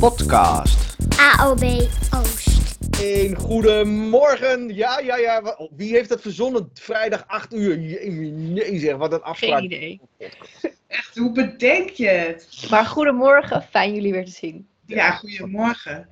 podcast. 0.00 0.96
AOB 1.38 1.62
Oost. 2.14 2.78
Een 3.02 3.36
goedemorgen. 3.36 4.74
Ja, 4.74 4.98
ja, 5.00 5.16
ja. 5.16 5.56
Wie 5.76 5.92
heeft 5.92 6.08
dat 6.08 6.20
verzonnen? 6.20 6.70
Vrijdag 6.74 7.24
8 7.26 7.54
uur. 7.54 7.78
Jee, 7.78 8.10
Nee, 8.30 8.78
zeg, 8.78 8.96
wat 8.96 9.12
een 9.12 9.22
afspraak. 9.22 9.58
Geen 9.58 9.64
idee. 9.64 10.00
Echt, 10.86 11.16
hoe 11.16 11.32
bedenk 11.32 11.88
je 11.90 12.06
het? 12.06 12.66
Maar 12.70 12.84
goedemorgen, 12.84 13.62
fijn 13.62 13.94
jullie 13.94 14.12
weer 14.12 14.24
te 14.24 14.30
zien. 14.30 14.66
Ja, 14.86 15.10
goedemorgen. 15.10 16.08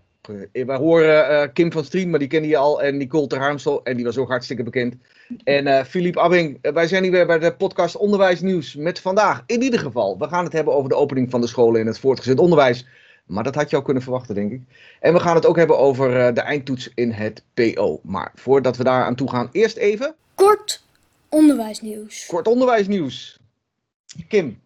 Eh, 0.53 0.67
Wij 0.67 0.77
horen 0.77 1.29
eh, 1.29 1.49
Kim 1.53 1.73
van 1.73 1.85
Strien, 1.85 2.11
maar 2.11 2.19
die 2.19 2.29
kende 2.29 2.49
je 2.49 2.57
al. 2.57 2.83
En 2.83 2.97
Nicole 2.97 3.27
ter 3.27 3.39
Harmsel, 3.39 3.83
en 3.85 3.97
die 3.97 4.05
was 4.05 4.17
ook 4.17 4.29
hartstikke 4.29 4.63
bekend. 4.63 4.95
En 5.45 5.67
eh 5.67 5.85
Philippe 5.85 6.21
Abbing. 6.21 6.59
Wij 6.61 6.87
zijn 6.87 7.03
hier 7.03 7.13
weer 7.13 7.27
bij 7.27 7.39
de 7.39 7.55
podcast 7.55 7.97
Onderwijs 7.97 8.41
Nieuws. 8.41 8.75
Met 8.75 9.01
vandaag, 9.01 9.43
in 9.47 9.63
ieder 9.63 9.81
geval, 9.81 10.19
we 10.19 10.29
gaan 10.29 10.45
het 10.45 10.53
hebben 10.53 10.75
over 10.75 10.89
de 10.89 10.97
opening 10.97 11.31
van 11.31 11.41
de 11.41 11.47
scholen 11.47 11.81
in 11.81 11.87
het 11.87 11.99
voortgezet 11.99 12.39
onderwijs. 12.39 12.87
Maar 13.29 13.45
dat 13.45 13.55
had 13.55 13.71
je 13.71 13.77
al 13.77 13.83
kunnen 13.83 14.03
verwachten, 14.03 14.35
denk 14.35 14.53
ik. 14.53 14.61
En 15.01 15.13
we 15.13 15.21
gaan 15.21 15.35
het 15.35 15.47
ook 15.47 15.57
hebben 15.57 15.79
over 15.79 16.27
eh, 16.27 16.35
de 16.35 16.41
eindtoets 16.41 16.91
in 16.95 17.11
het 17.11 17.45
PO. 17.55 18.01
Maar 18.03 18.33
voordat 18.35 18.77
we 18.77 18.85
daar 18.85 19.05
aan 19.05 19.15
toe 19.15 19.31
gaan, 19.31 19.49
eerst 19.53 19.77
even 19.77 20.15
Kort 20.35 20.83
onderwijsnieuws. 21.29 22.27
kort 22.27 22.47
onderwijsnieuws. 22.47 23.39
Kim, 24.29 24.61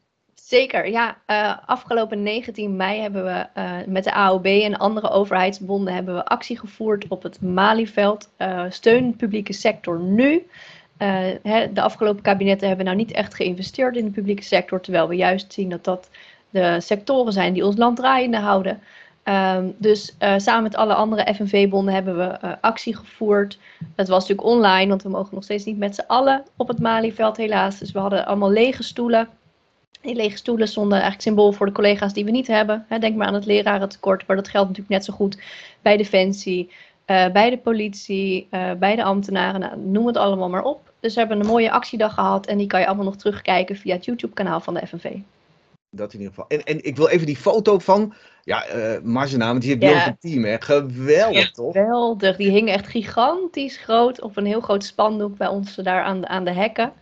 Zeker, 0.53 0.89
ja. 0.89 1.17
eh, 1.27 1.57
afgelopen 1.67 2.23
19 2.23 2.77
mei 2.77 3.01
hebben 3.01 3.25
we 3.25 3.47
eh, 3.55 3.77
met 3.87 4.05
de 4.05 4.13
AOB 4.13 4.47
en 4.47 4.77
andere 4.77 5.11
overheidsbonden 5.11 5.95
hebben 5.95 6.15
we 6.15 6.25
actie 6.25 6.59
gevoerd 6.59 7.09
op 7.09 7.23
het 7.23 7.41
Malieveld. 7.41 8.29
Eh, 8.37 8.65
steun 8.69 9.17
publieke 9.17 9.53
sector 9.53 10.01
nu. 10.01 10.47
Eh, 10.97 11.29
hè, 11.43 11.73
de 11.73 11.81
afgelopen 11.81 12.23
kabinetten 12.23 12.69
hebben 12.69 12.85
nou 12.85 12.97
niet 12.97 13.13
echt 13.13 13.35
geïnvesteerd 13.35 13.97
in 13.97 14.05
de 14.05 14.11
publieke 14.11 14.43
sector, 14.43 14.81
terwijl 14.81 15.09
we 15.09 15.17
juist 15.17 15.53
zien 15.53 15.69
dat 15.69 15.85
dat 15.85 16.11
de 16.53 16.81
sectoren 16.81 17.33
zijn 17.33 17.53
die 17.53 17.67
ons 17.67 17.77
land 17.77 17.97
draaiende 17.97 18.39
houden. 18.39 18.81
Ehm, 19.23 19.71
dus 19.77 20.15
eh, 20.19 20.35
samen 20.37 20.63
met 20.63 20.77
alle 20.77 20.95
andere 20.95 21.35
FNV-bonden 21.35 21.95
hebben 21.95 22.17
we 22.17 22.25
eh, 22.25 22.53
actie 22.61 22.97
gevoerd. 22.97 23.59
Het 23.97 24.09
was 24.09 24.21
natuurlijk 24.29 24.49
online, 24.49 24.89
want 24.89 25.03
we 25.03 25.09
mogen 25.09 25.35
nog 25.35 25.45
steeds 25.45 25.65
niet 25.65 25.79
met 25.79 25.95
z'n 25.95 26.05
allen 26.07 26.43
op 26.57 26.69
het 26.69 26.81
Malieveld 26.81 27.37
helaas. 27.37 27.79
Dus 27.79 27.93
we 27.93 27.99
hadden 27.99 28.27
allemaal 28.27 28.51
lege 28.51 28.83
stoelen. 28.83 29.29
Die 30.01 30.15
lege 30.15 30.37
stoelen 30.37 30.69
stonden 30.69 30.93
eigenlijk 30.93 31.23
symbool 31.23 31.53
voor 31.53 31.67
de 31.67 31.73
collega's 31.73 32.13
die 32.13 32.25
we 32.25 32.31
niet 32.31 32.47
hebben. 32.47 32.87
Denk 33.01 33.17
maar 33.17 33.27
aan 33.27 33.35
het 33.35 33.47
lerarentekort, 33.47 34.27
maar 34.27 34.37
dat 34.37 34.49
geldt 34.49 34.69
natuurlijk 34.69 34.95
net 34.95 35.05
zo 35.05 35.13
goed 35.13 35.43
bij 35.83 35.97
Defensie, 35.97 36.71
eh, 37.05 37.31
bij 37.31 37.51
de 37.51 37.59
politie, 37.59 38.49
bij 38.79 38.97
de 38.97 39.03
ambtenaren, 39.03 39.61
nou, 39.61 39.79
noem 39.79 40.07
het 40.07 40.17
allemaal 40.17 40.49
maar 40.49 40.65
op. 40.65 40.93
Dus 41.01 41.15
we 41.15 41.21
hebben 41.21 41.41
een 41.41 41.47
mooie 41.47 41.71
actiedag 41.71 42.15
gehad 42.15 42.47
en 42.47 42.59
die 42.59 42.67
kan 42.67 42.81
je 42.81 42.87
allemaal 42.87 43.05
nog 43.05 43.17
terugkijken 43.17 43.77
via 43.77 43.95
het 43.95 44.05
YouTube-kanaal 44.05 44.61
van 44.61 44.75
de 44.75 44.87
FNV. 44.87 45.13
Dat 45.95 46.13
in 46.13 46.19
ieder 46.19 46.35
geval. 46.35 46.49
En, 46.59 46.63
en 46.65 46.85
ik 46.85 46.97
wil 46.97 47.09
even 47.09 47.27
die 47.27 47.37
foto 47.37 47.79
van. 47.79 48.15
Ja, 48.45 48.65
eh 48.65 49.01
Marjana, 49.03 49.47
want 49.47 49.61
die 49.63 49.71
heeft 49.71 49.83
Ja. 49.83 49.91
ja. 49.91 50.07
een 50.07 50.17
team, 50.21 50.45
hè? 50.45 50.61
Geweldig, 50.61 51.43
Ja. 51.47 51.51
toch? 51.53 51.73
Geweldig, 51.73 52.37
die 52.37 52.51
hing 52.51 52.69
echt 52.69 52.87
gigantisch 52.87 53.77
groot 53.77 54.21
op 54.21 54.37
een 54.37 54.47
heel 54.47 54.61
groot 54.61 54.85
spandoek 54.85 55.37
bij 55.37 55.47
ons 55.49 55.75
daar 55.75 56.03
aan 56.03 56.21
de, 56.21 56.29
aan 56.29 56.45
de 56.45 56.53
hekken. 56.53 56.93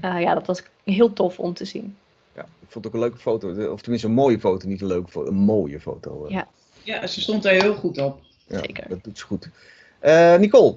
Eh, 0.00 0.20
ja, 0.20 0.34
dat 0.34 0.46
was 0.46 0.62
heel 0.84 1.12
tof 1.12 1.38
om 1.38 1.54
te 1.54 1.64
zien. 1.64 1.96
Ja, 2.34 2.42
ik 2.42 2.68
vond 2.68 2.84
het 2.84 2.86
ook 2.86 2.92
een 2.94 3.00
leuke 3.08 3.18
foto. 3.18 3.72
Of 3.72 3.80
tenminste, 3.80 4.08
een 4.08 4.14
mooie 4.14 4.40
foto. 4.40 4.68
Niet 4.68 4.80
een 4.80 4.86
leuke 4.86 5.10
foto, 5.10 5.28
een 5.28 5.34
mooie 5.34 5.80
foto. 5.80 6.24
eh. 6.26 6.30
Ja. 6.32 6.48
Ja, 6.82 7.06
ze 7.06 7.20
stond 7.20 7.44
er 7.44 7.62
heel 7.62 7.74
goed 7.74 7.98
op. 7.98 8.20
Ja, 8.46 8.58
zeker. 8.58 8.88
Dat 8.88 9.04
doet 9.04 9.18
ze 9.18 9.24
goed. 9.24 9.48
Eh, 9.98 10.36
Nicole. 10.36 10.76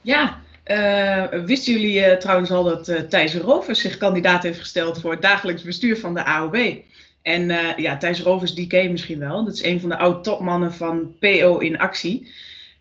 Ja, 0.00 0.40
eh, 0.70 1.40
wisten 1.44 1.72
jullie 1.72 2.00
eh, 2.00 2.16
trouwens 2.16 2.50
al 2.50 2.64
dat 2.64 2.88
eh, 2.88 3.00
Thijs 3.00 3.34
Rovers 3.34 3.80
zich 3.80 3.96
kandidaat 3.96 4.42
heeft 4.42 4.58
gesteld 4.58 5.00
voor 5.00 5.10
het 5.10 5.22
dagelijks 5.22 5.62
bestuur 5.62 5.96
van 5.96 6.14
de 6.14 6.24
AOB? 6.24 6.56
En 7.22 7.50
ja, 7.76 7.96
Thijs 7.96 8.20
Rovers, 8.20 8.54
die 8.54 8.66
ken 8.66 8.82
je 8.82 8.90
misschien 8.90 9.18
wel. 9.18 9.44
Dat 9.44 9.54
is 9.54 9.62
een 9.62 9.80
van 9.80 9.88
de 9.88 9.96
oud-topmannen 9.96 10.72
van 10.72 11.14
PO 11.18 11.58
in 11.58 11.78
actie. 11.78 12.32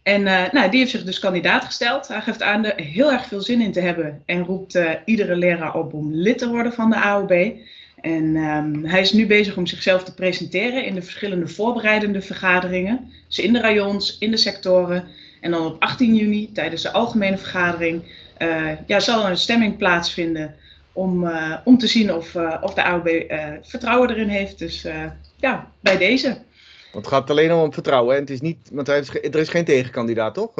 En 0.04 0.24
nou, 0.24 0.70
die 0.70 0.80
heeft 0.80 0.92
zich 0.92 1.04
dus 1.04 1.20
kandidaat 1.20 1.66
gesteld. 1.66 2.08
Hij 2.08 2.22
geeft 2.22 2.42
aan 2.42 2.66
er 2.66 2.84
heel 2.84 3.12
erg 3.12 3.26
veel 3.26 3.42
zin 3.42 3.62
in 3.62 3.72
te 3.72 3.80
hebben 3.80 4.22
en 4.26 4.44
roept 4.44 4.80
iedere 5.06 5.36
leraar 5.36 5.76
op 5.76 5.94
om 5.94 6.14
lid 6.14 6.38
te 6.38 6.50
worden 6.50 6.74
van 6.74 6.90
de 6.90 6.96
AOB. 6.96 7.32
En 8.02 8.36
ehm, 8.36 8.84
hij 8.84 9.02
is 9.02 9.12
nu 9.12 9.28
bezig 9.28 9.58
om 9.58 9.68
zichzelf 9.68 10.04
te 10.04 10.14
presenteren 10.14 10.86
in 10.86 10.96
de 10.96 11.02
verschillende 11.02 11.48
voorbereidende 11.48 12.22
vergaderingen. 12.22 13.12
Dus 13.28 13.40
in 13.40 13.54
de 13.54 13.60
rayons, 13.60 14.18
in 14.18 14.32
de 14.32 14.38
sectoren. 14.38 15.08
En 15.40 15.52
dan 15.52 15.66
op 15.66 15.82
18 15.84 16.16
juni, 16.16 16.52
tijdens 16.52 16.82
de 16.82 16.92
algemene 16.92 17.38
vergadering, 17.38 18.04
eh, 18.38 18.72
ja, 18.88 19.00
zal 19.00 19.24
er 19.24 19.30
een 19.30 19.38
stemming 19.38 19.78
plaatsvinden 19.78 20.56
om, 20.94 21.28
eh, 21.28 21.56
om 21.64 21.78
te 21.78 21.88
zien 21.88 22.14
of, 22.14 22.36
eh, 22.36 22.58
of 22.62 22.74
de 22.74 22.84
AOB 22.84 23.26
vertrouwen 23.62 24.10
erin 24.10 24.28
heeft. 24.28 24.60
Dus 24.60 24.88
ja, 25.36 25.72
bij 25.80 25.98
deze. 25.98 26.28
Want 26.92 27.06
het 27.06 27.14
gaat 27.14 27.30
alleen 27.30 27.54
om 27.54 27.74
vertrouwen. 27.74 28.14
Hè? 28.14 28.20
Het 28.20 28.30
is 28.30 28.42
niet, 28.42 28.70
want 28.72 28.88
er 28.88 28.98
is, 28.98 29.10
ge- 29.10 29.20
is 29.20 29.50
geen 29.50 29.66
tegenkandidaat, 29.66 30.34
toch? 30.34 30.56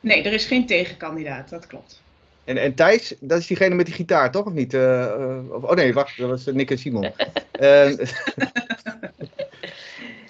Nee, 0.00 0.22
er 0.22 0.32
is 0.32 0.44
geen 0.44 0.66
tegenkandidaat, 0.66 1.48
dat 1.48 1.66
klopt. 1.66 2.02
en, 2.44 2.56
en 2.56 2.74
Thijs, 2.74 3.14
dat 3.20 3.38
is 3.38 3.46
diegene 3.46 3.74
met 3.74 3.86
die 3.86 3.94
gitaar, 3.94 4.30
toch? 4.30 4.46
Of 4.46 4.52
niet? 4.52 4.74
Oh 4.74 5.70
nee, 5.70 5.94
wacht. 5.94 6.18
Dat 6.18 6.28
was 6.28 6.44
Nick 6.46 6.70
en 6.70 6.78
Simon. 6.78 7.02
Ja, 7.02 7.12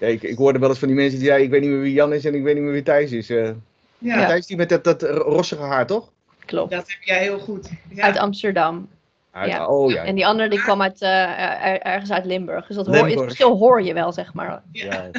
ik, 0.08 0.22
ik 0.22 0.36
hoorde 0.36 0.58
wel 0.58 0.68
eens 0.68 0.78
van 0.78 0.88
die 0.88 0.96
mensen 0.96 1.18
die 1.18 1.26
zeiden, 1.26 1.46
ik 1.46 1.52
weet 1.52 1.60
niet 1.60 1.70
meer 1.70 1.80
wie 1.80 1.92
Jan 1.92 2.12
is 2.12 2.24
en 2.24 2.34
ik 2.34 2.42
weet 2.42 2.54
niet 2.54 2.62
meer 2.62 2.72
wie 2.72 2.82
Thijs 2.82 3.12
is. 3.12 3.30
Eh, 3.30 3.50
Ja, 3.98 4.26
Thijs 4.26 4.46
die 4.46 4.56
met 4.56 4.68
dat, 4.68 4.84
dat 4.84 5.02
rossige 5.02 5.62
haar, 5.62 5.86
toch? 5.86 6.10
Klopt. 6.44 6.70
dat 6.70 6.88
heb 6.90 7.02
jij 7.02 7.18
heel 7.22 7.38
goed. 7.38 7.70
Ja. 7.94 8.02
Uit 8.04 8.16
Amsterdam. 8.18 8.88
Uit- 9.30 9.50
Ja. 9.50 9.66
Oh 9.66 9.90
ja. 9.92 10.04
En 10.04 10.14
die 10.14 10.26
andere 10.26 10.48
die 10.48 10.60
kwam 10.62 10.82
uit, 10.82 11.00
eh, 11.02 11.64
er- 11.66 11.80
ergens 11.80 12.10
uit 12.12 12.24
Limburg. 12.24 12.66
Dus 12.66 12.76
dat 12.76 12.86
hoor, 12.86 13.08
het 13.08 13.20
verschil 13.20 13.56
hoor 13.58 13.82
je 13.82 13.92
wel, 13.94 14.12
zeg 14.12 14.34
maar. 14.34 14.62
ja. 14.72 15.10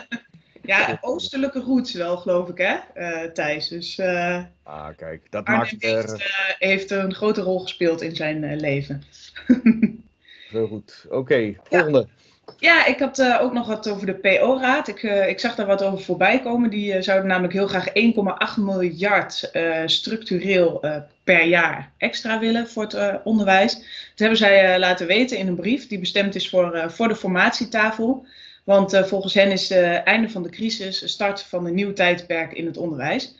Ja, 0.65 0.97
oostelijke 1.01 1.59
roots 1.59 1.93
wel, 1.93 2.17
geloof 2.17 2.49
ik, 2.49 2.57
hè, 2.57 2.75
eh, 2.93 3.31
Thijs. 3.31 3.67
Dus 3.67 3.97
eh 3.97 4.39
Ah, 4.63 4.87
kijk. 4.97 5.21
Dat 5.29 5.45
Arnhem 5.45 5.59
maakt 5.61 5.71
het 5.71 5.83
heeft, 5.83 6.09
er 6.11 6.19
eh, 6.59 6.67
heeft 6.69 6.91
een 6.91 7.13
grote 7.13 7.41
rol 7.41 7.59
gespeeld 7.59 8.01
in 8.01 8.15
zijn 8.15 8.43
eh, 8.43 8.59
leven. 8.59 9.03
heel 10.49 10.67
goed. 10.67 11.05
Oké, 11.09 11.53
volgende. 11.63 12.07
Ja, 12.63 12.85
ik 12.85 12.99
had 12.99 13.19
eh, 13.19 13.41
ook 13.41 13.53
nog 13.53 13.67
wat 13.67 13.89
over 13.89 14.05
de 14.05 14.13
PO-raad. 14.13 14.87
Ik, 14.87 15.03
eh, 15.03 15.29
ik 15.29 15.39
zag 15.39 15.55
daar 15.55 15.65
wat 15.65 15.83
over 15.83 16.03
voorbij 16.03 16.39
komen. 16.39 16.69
Die 16.69 16.93
eh, 16.93 17.01
zouden 17.01 17.27
namelijk 17.27 17.53
heel 17.53 17.67
graag 17.67 17.87
1,8 17.93 18.57
miljard 18.57 19.51
structureel 19.85 20.83
per 21.23 21.45
jaar 21.45 21.91
extra 21.97 22.39
willen 22.39 22.67
voor 22.67 22.83
het 22.83 23.23
onderwijs. 23.23 23.73
Dat 23.73 24.19
hebben 24.19 24.37
zij 24.37 24.79
laten 24.79 25.07
weten 25.07 25.37
in 25.37 25.47
een 25.47 25.55
brief 25.55 25.87
die 25.87 25.99
bestemd 25.99 26.35
is 26.35 26.49
voor, 26.49 26.91
voor 26.91 27.07
de 27.07 27.15
formatietafel. 27.15 28.25
Want 28.63 28.97
volgens 29.05 29.33
hen 29.33 29.51
is 29.51 29.69
het 29.69 30.03
einde 30.03 30.29
van 30.29 30.43
de 30.43 30.49
crisis 30.49 30.99
de 30.99 31.07
start 31.07 31.41
van 31.41 31.65
een 31.65 31.75
nieuw 31.75 31.93
tijdperk 31.93 32.53
in 32.53 32.65
het 32.65 32.77
onderwijs. 32.77 33.35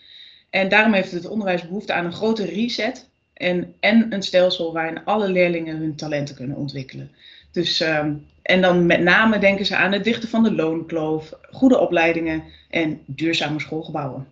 En 0.49 0.69
daarom 0.69 0.93
heeft 0.93 1.11
het 1.11 1.27
onderwijs 1.27 1.67
behoefte 1.67 1.93
aan 1.93 2.05
een 2.05 2.13
grote 2.13 2.45
reset 2.45 3.09
en, 3.33 3.73
en 3.79 4.13
een 4.13 4.23
stelsel 4.23 4.73
waarin 4.73 5.05
alle 5.05 5.29
leerlingen 5.29 5.77
hun 5.77 5.95
talenten 5.95 6.35
kunnen 6.35 6.57
ontwikkelen. 6.57 7.11
Dus, 7.51 7.79
ehm, 7.79 8.13
en 8.43 8.61
dan 8.61 8.85
met 8.85 8.99
name 9.01 9.37
denken 9.39 9.65
ze 9.65 9.75
aan 9.75 9.91
het 9.91 10.03
dichten 10.03 10.29
van 10.29 10.43
de 10.43 10.51
loonkloof, 10.51 11.33
goede 11.51 11.77
opleidingen 11.79 12.43
en 12.69 13.01
duurzame 13.05 13.59
schoolgebouwen. 13.59 14.27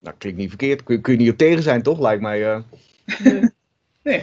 Nou, 0.00 0.16
klinkt 0.18 0.38
niet 0.38 0.48
verkeerd. 0.48 0.82
Kun, 0.82 1.00
kun 1.00 1.12
je 1.12 1.18
niet 1.18 1.30
op 1.30 1.36
tegen 1.36 1.62
zijn, 1.62 1.82
toch? 1.82 2.00
Lijkt 2.00 2.22
mij. 2.22 2.52
eh. 2.52 2.58
Nee. 4.02 4.22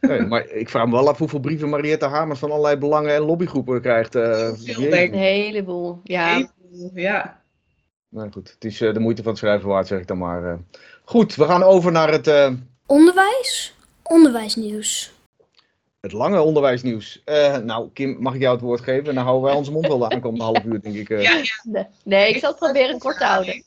Nee, 0.00 0.20
maar 0.20 0.48
ik 0.48 0.68
vraag 0.68 0.86
me 0.86 0.92
wel 0.92 1.08
af 1.08 1.18
hoeveel 1.18 1.40
brieven 1.40 1.68
Mariette 1.68 2.06
Hamers 2.06 2.38
van 2.38 2.50
allerlei 2.50 2.76
belangen 2.76 3.14
en 3.14 3.20
lobbygroepen 3.22 3.80
krijgt. 3.80 4.14
eh, 4.14 4.48
ik. 4.66 5.12
Een 5.12 5.18
heleboel. 5.18 6.00
Ja, 6.04 6.48
Ja, 6.94 7.42
Nou 8.08 8.32
goed, 8.32 8.50
het 8.50 8.64
is 8.64 8.80
eh, 8.80 8.92
de 8.94 9.00
moeite 9.00 9.22
van 9.22 9.30
het 9.30 9.40
schrijven 9.40 9.68
waard, 9.68 9.86
zeg 9.86 10.00
ik 10.00 10.06
dan 10.06 10.18
maar. 10.18 10.44
eh. 10.44 10.54
Goed, 11.04 11.34
we 11.34 11.44
gaan 11.44 11.62
over 11.62 11.92
naar 11.92 12.12
het, 12.12 12.26
eh, 12.26 12.52
Onderwijs. 12.86 13.74
Onderwijsnieuws. 14.02 15.12
Het 16.02 16.12
lange 16.12 16.40
onderwijsnieuws. 16.42 17.22
Eh, 17.24 17.56
nou, 17.56 17.90
Kim, 17.92 18.16
mag 18.20 18.34
ik 18.34 18.40
jou 18.40 18.52
het 18.54 18.64
woord 18.64 18.80
geven? 18.80 19.08
En 19.08 19.14
dan 19.14 19.24
houden 19.24 19.44
wij 19.48 19.54
onze 19.56 19.72
mond 19.72 19.86
wel 19.86 19.98
de 19.98 20.10
aankomende 20.10 20.44
half 20.50 20.64
uur, 20.64 20.80
denk 20.80 20.94
ik. 20.94 21.10
eh. 21.10 21.22
ja, 21.22 21.40
ja. 21.72 21.88
nee, 22.04 22.28
ik 22.28 22.38
zal 22.38 22.50
het 22.50 22.58
proberen 22.58 22.98
kort 22.98 23.18
te 23.18 23.24
houden. 23.24 23.64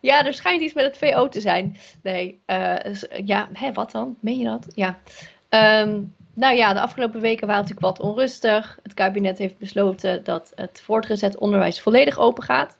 Ja, 0.00 0.26
er 0.26 0.34
schijnt 0.34 0.62
iets 0.62 0.74
met 0.74 0.84
het 0.84 0.98
VO 0.98 1.28
te 1.28 1.40
zijn. 1.40 1.76
Nee, 2.02 2.40
eh, 2.46 2.74
s- 2.92 3.06
ja, 3.24 3.48
hè, 3.52 3.72
wat 3.72 3.90
dan? 3.90 4.16
Meen 4.20 4.38
je 4.38 4.44
dat? 4.44 4.66
Ja. 4.74 4.98
Ehm, 5.48 6.00
nou 6.34 6.56
ja, 6.56 6.72
de 6.72 6.80
afgelopen 6.80 7.20
weken 7.20 7.46
waren 7.46 7.62
natuurlijk 7.62 7.96
wat 7.96 8.06
onrustig. 8.06 8.78
Het 8.82 8.94
kabinet 8.94 9.38
heeft 9.38 9.58
besloten 9.58 10.24
dat 10.24 10.52
het 10.54 10.80
voortgezet 10.84 11.38
onderwijs 11.38 11.80
volledig 11.80 12.18
open 12.18 12.42
gaat. 12.42 12.76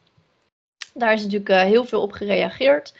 Daar 0.95 1.13
is 1.13 1.23
natuurlijk 1.23 1.51
eh, 1.51 1.61
heel 1.63 1.85
veel 1.85 2.03
op 2.03 2.13
gereageerd. 2.13 2.95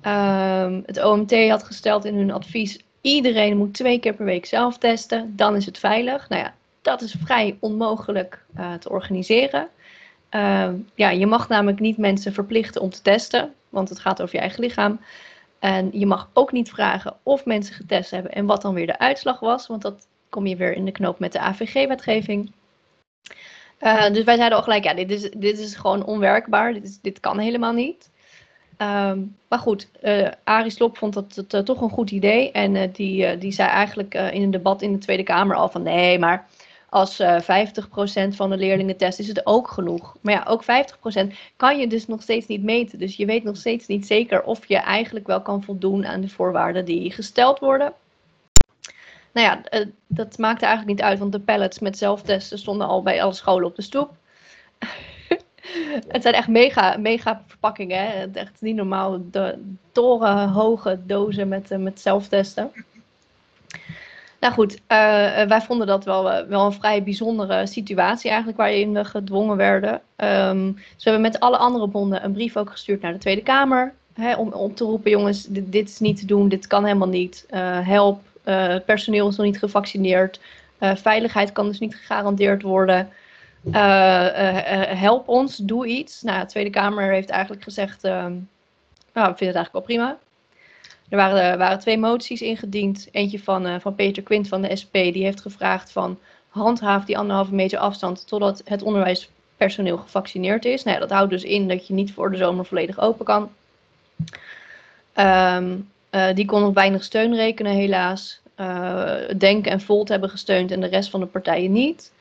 Ehm, 0.00 0.80
het 0.86 1.04
OMT 1.04 1.48
had 1.48 1.62
gesteld 1.62 2.04
in 2.04 2.14
hun 2.16 2.30
advies: 2.30 2.78
iedereen 3.00 3.56
moet 3.56 3.74
twee 3.74 3.98
keer 3.98 4.14
per 4.14 4.24
week 4.24 4.46
zelf 4.46 4.78
testen, 4.78 5.36
dan 5.36 5.56
is 5.56 5.66
het 5.66 5.78
veilig. 5.78 6.28
Nou 6.28 6.42
ja, 6.42 6.54
dat 6.82 7.00
is 7.00 7.16
vrij 7.24 7.56
onmogelijk 7.60 8.44
eh, 8.54 8.74
te 8.74 8.90
organiseren. 8.90 9.68
Ehm, 10.28 10.74
ja, 10.94 11.10
je 11.10 11.26
mag 11.26 11.48
namelijk 11.48 11.80
niet 11.80 11.96
mensen 11.96 12.32
verplichten 12.32 12.80
om 12.80 12.90
te 12.90 13.02
testen, 13.02 13.54
want 13.68 13.88
het 13.88 13.98
gaat 13.98 14.22
over 14.22 14.34
je 14.34 14.40
eigen 14.40 14.60
lichaam. 14.60 15.00
En 15.58 15.88
je 15.92 16.06
mag 16.06 16.30
ook 16.32 16.52
niet 16.52 16.70
vragen 16.70 17.16
of 17.22 17.44
mensen 17.44 17.74
getest 17.74 18.10
hebben 18.10 18.32
en 18.32 18.46
wat 18.46 18.62
dan 18.62 18.74
weer 18.74 18.86
de 18.86 18.98
uitslag 18.98 19.40
was, 19.40 19.66
want 19.66 19.82
dat 19.82 20.06
kom 20.28 20.46
je 20.46 20.56
weer 20.56 20.72
in 20.72 20.84
de 20.84 20.92
knoop 20.92 21.18
met 21.18 21.32
de 21.32 21.38
AVG-wetgeving. 21.38 22.52
Uh, 23.80 24.10
dus 24.10 24.24
wij 24.24 24.36
zeiden 24.36 24.58
al 24.58 24.64
gelijk, 24.64 24.84
ja, 24.84 24.94
dit 24.94 25.10
is, 25.10 25.30
dit 25.30 25.58
is 25.58 25.74
gewoon 25.74 26.04
onwerkbaar. 26.04 26.72
Dit, 26.72 26.98
dit 27.02 27.20
kan 27.20 27.38
helemaal 27.38 27.72
niet. 27.72 28.10
Um, 28.82 29.36
maar 29.48 29.58
goed, 29.58 29.88
uh, 30.02 30.28
Arie 30.44 30.70
Slob 30.70 30.96
vond 30.96 31.14
dat 31.14 31.34
het, 31.34 31.54
uh, 31.54 31.60
toch 31.60 31.80
een 31.80 31.90
goed 31.90 32.10
idee. 32.10 32.52
En 32.52 32.74
uh, 32.74 32.82
die, 32.92 33.38
die 33.38 33.52
zei 33.52 33.68
eigenlijk 33.68 34.14
in 34.14 34.42
een 34.42 34.50
debat 34.50 34.82
in 34.82 34.92
de 34.92 34.98
Tweede 34.98 35.22
Kamer 35.22 35.56
al 35.56 35.68
van 35.68 35.82
nee, 35.82 36.18
maar 36.18 36.46
als 36.88 37.22
50% 37.22 37.24
van 38.30 38.50
de 38.50 38.56
leerlingen 38.56 38.96
test 38.96 39.18
is 39.18 39.28
het 39.28 39.46
ook 39.46 39.68
genoeg. 39.68 40.16
Maar 40.20 40.34
ja, 40.34 40.44
ook 40.48 40.62
50% 40.62 40.66
kan 41.56 41.78
je 41.78 41.86
dus 41.86 42.06
nog 42.06 42.22
steeds 42.22 42.46
niet 42.46 42.62
meten. 42.62 42.98
Dus 42.98 43.16
je 43.16 43.26
weet 43.26 43.44
nog 43.44 43.56
steeds 43.56 43.86
niet 43.86 44.06
zeker 44.06 44.42
of 44.42 44.66
je 44.66 44.76
eigenlijk 44.76 45.26
wel 45.26 45.42
kan 45.42 45.62
voldoen 45.62 46.06
aan 46.06 46.20
de 46.20 46.28
voorwaarden 46.28 46.84
die 46.84 47.12
gesteld 47.12 47.58
worden. 47.58 47.92
Nou 49.32 49.46
ja, 49.46 49.84
dat 50.06 50.38
maakte 50.38 50.66
eigenlijk 50.66 50.96
niet 50.96 51.06
uit, 51.08 51.18
want 51.18 51.32
de 51.32 51.40
pallets 51.40 51.78
met 51.78 51.98
zelftesten 51.98 52.58
stonden 52.58 52.86
al 52.86 53.02
bij 53.02 53.22
alle 53.22 53.32
scholen 53.32 53.66
op 53.66 53.76
de 53.76 53.82
stoep. 53.82 54.10
het 56.08 56.22
zijn 56.22 56.34
echt 56.34 56.48
mega, 56.48 56.96
mega 56.96 57.42
verpakkingen. 57.46 58.06
Hè? 58.06 58.26
Echt 58.32 58.60
niet 58.60 58.76
normaal. 58.76 59.20
De 59.30 59.58
torenhoge 59.92 60.98
dozen 61.06 61.48
met, 61.48 61.70
uh, 61.70 61.78
met 61.78 62.00
zelftesten. 62.00 62.70
Nou 64.40 64.54
goed, 64.54 64.74
uh, 64.74 64.78
wij 65.42 65.60
vonden 65.60 65.86
dat 65.86 66.04
wel, 66.04 66.46
wel 66.46 66.66
een 66.66 66.72
vrij 66.72 67.02
bijzondere 67.02 67.66
situatie 67.66 68.28
eigenlijk 68.28 68.58
waarin 68.58 68.92
we 68.92 69.04
gedwongen 69.04 69.56
werden. 69.56 69.94
Um, 70.16 70.74
we 70.74 71.02
hebben 71.02 71.20
met 71.20 71.40
alle 71.40 71.56
andere 71.56 71.86
bonden 71.86 72.24
een 72.24 72.32
brief 72.32 72.56
ook 72.56 72.70
gestuurd 72.70 73.00
naar 73.00 73.12
de 73.12 73.18
Tweede 73.18 73.42
Kamer. 73.42 73.94
Hè, 74.12 74.34
om, 74.34 74.52
om 74.52 74.74
te 74.74 74.84
roepen, 74.84 75.10
jongens, 75.10 75.46
dit, 75.48 75.88
is 75.88 75.98
niet 75.98 76.18
te 76.18 76.26
doen, 76.26 76.48
dit 76.48 76.66
kan 76.66 76.84
helemaal 76.84 77.08
niet. 77.08 77.46
Help, 77.82 78.20
personeel 78.86 79.28
is 79.28 79.36
nog 79.36 79.46
niet 79.46 79.58
gevaccineerd. 79.58 80.40
veiligheid 80.78 81.52
kan 81.52 81.66
dus 81.66 81.78
niet 81.78 81.96
gegarandeerd 81.96 82.62
worden. 82.62 83.08
Uh, 83.64 83.74
uh, 83.74 85.00
help 85.00 85.28
ons, 85.28 85.56
doe 85.56 85.86
iets. 85.86 86.22
Nou, 86.22 86.40
de 86.40 86.46
Tweede 86.46 86.70
Kamer 86.70 87.12
heeft 87.12 87.28
eigenlijk 87.28 87.62
gezegd, 87.62 88.04
uh, 88.04 88.12
nou, 88.12 88.38
we 89.12 89.36
vinden 89.36 89.46
het 89.46 89.56
eigenlijk 89.56 89.72
wel 89.72 89.82
prima. 89.82 90.18
Er 91.08 91.16
waren, 91.16 91.58
waren 91.58 91.78
twee 91.78 91.98
moties 91.98 92.42
ingediend. 92.42 93.08
Eentje 93.12 93.38
van, 93.38 93.80
van 93.80 93.94
Peter 93.94 94.22
Quint 94.22 94.48
van 94.48 94.62
de 94.62 94.76
SP, 94.80 94.92
die 94.92 95.24
heeft 95.24 95.40
gevraagd 95.40 95.92
van 95.92 96.18
handhaaf 96.48 97.04
die 97.04 97.18
anderhalve 97.18 97.54
meter 97.54 97.78
afstand 97.78 98.26
totdat 98.26 98.62
het 98.64 98.82
onderwijspersoneel 98.82 99.96
gevaccineerd 99.96 100.64
is. 100.64 100.82
Nou, 100.82 100.98
dat 100.98 101.10
houdt 101.10 101.30
dus 101.30 101.42
in 101.42 101.68
dat 101.68 101.86
je 101.86 101.94
niet 101.94 102.12
voor 102.12 102.30
de 102.30 102.36
zomer 102.36 102.64
volledig 102.64 102.98
open 102.98 103.24
kan. 103.24 103.50
Um, 105.14 105.90
die 106.34 106.46
kon 106.46 106.64
op 106.64 106.74
weinig 106.74 107.04
steun 107.04 107.34
rekenen, 107.34 107.72
helaas. 107.72 108.40
Denk 109.36 109.66
en 109.66 109.80
Volt 109.80 110.08
hebben 110.08 110.30
gesteund 110.30 110.70
en 110.70 110.80
de 110.80 110.86
rest 110.86 111.10
van 111.10 111.20
de 111.20 111.26
partijen 111.26 111.72
niet. 111.72 112.12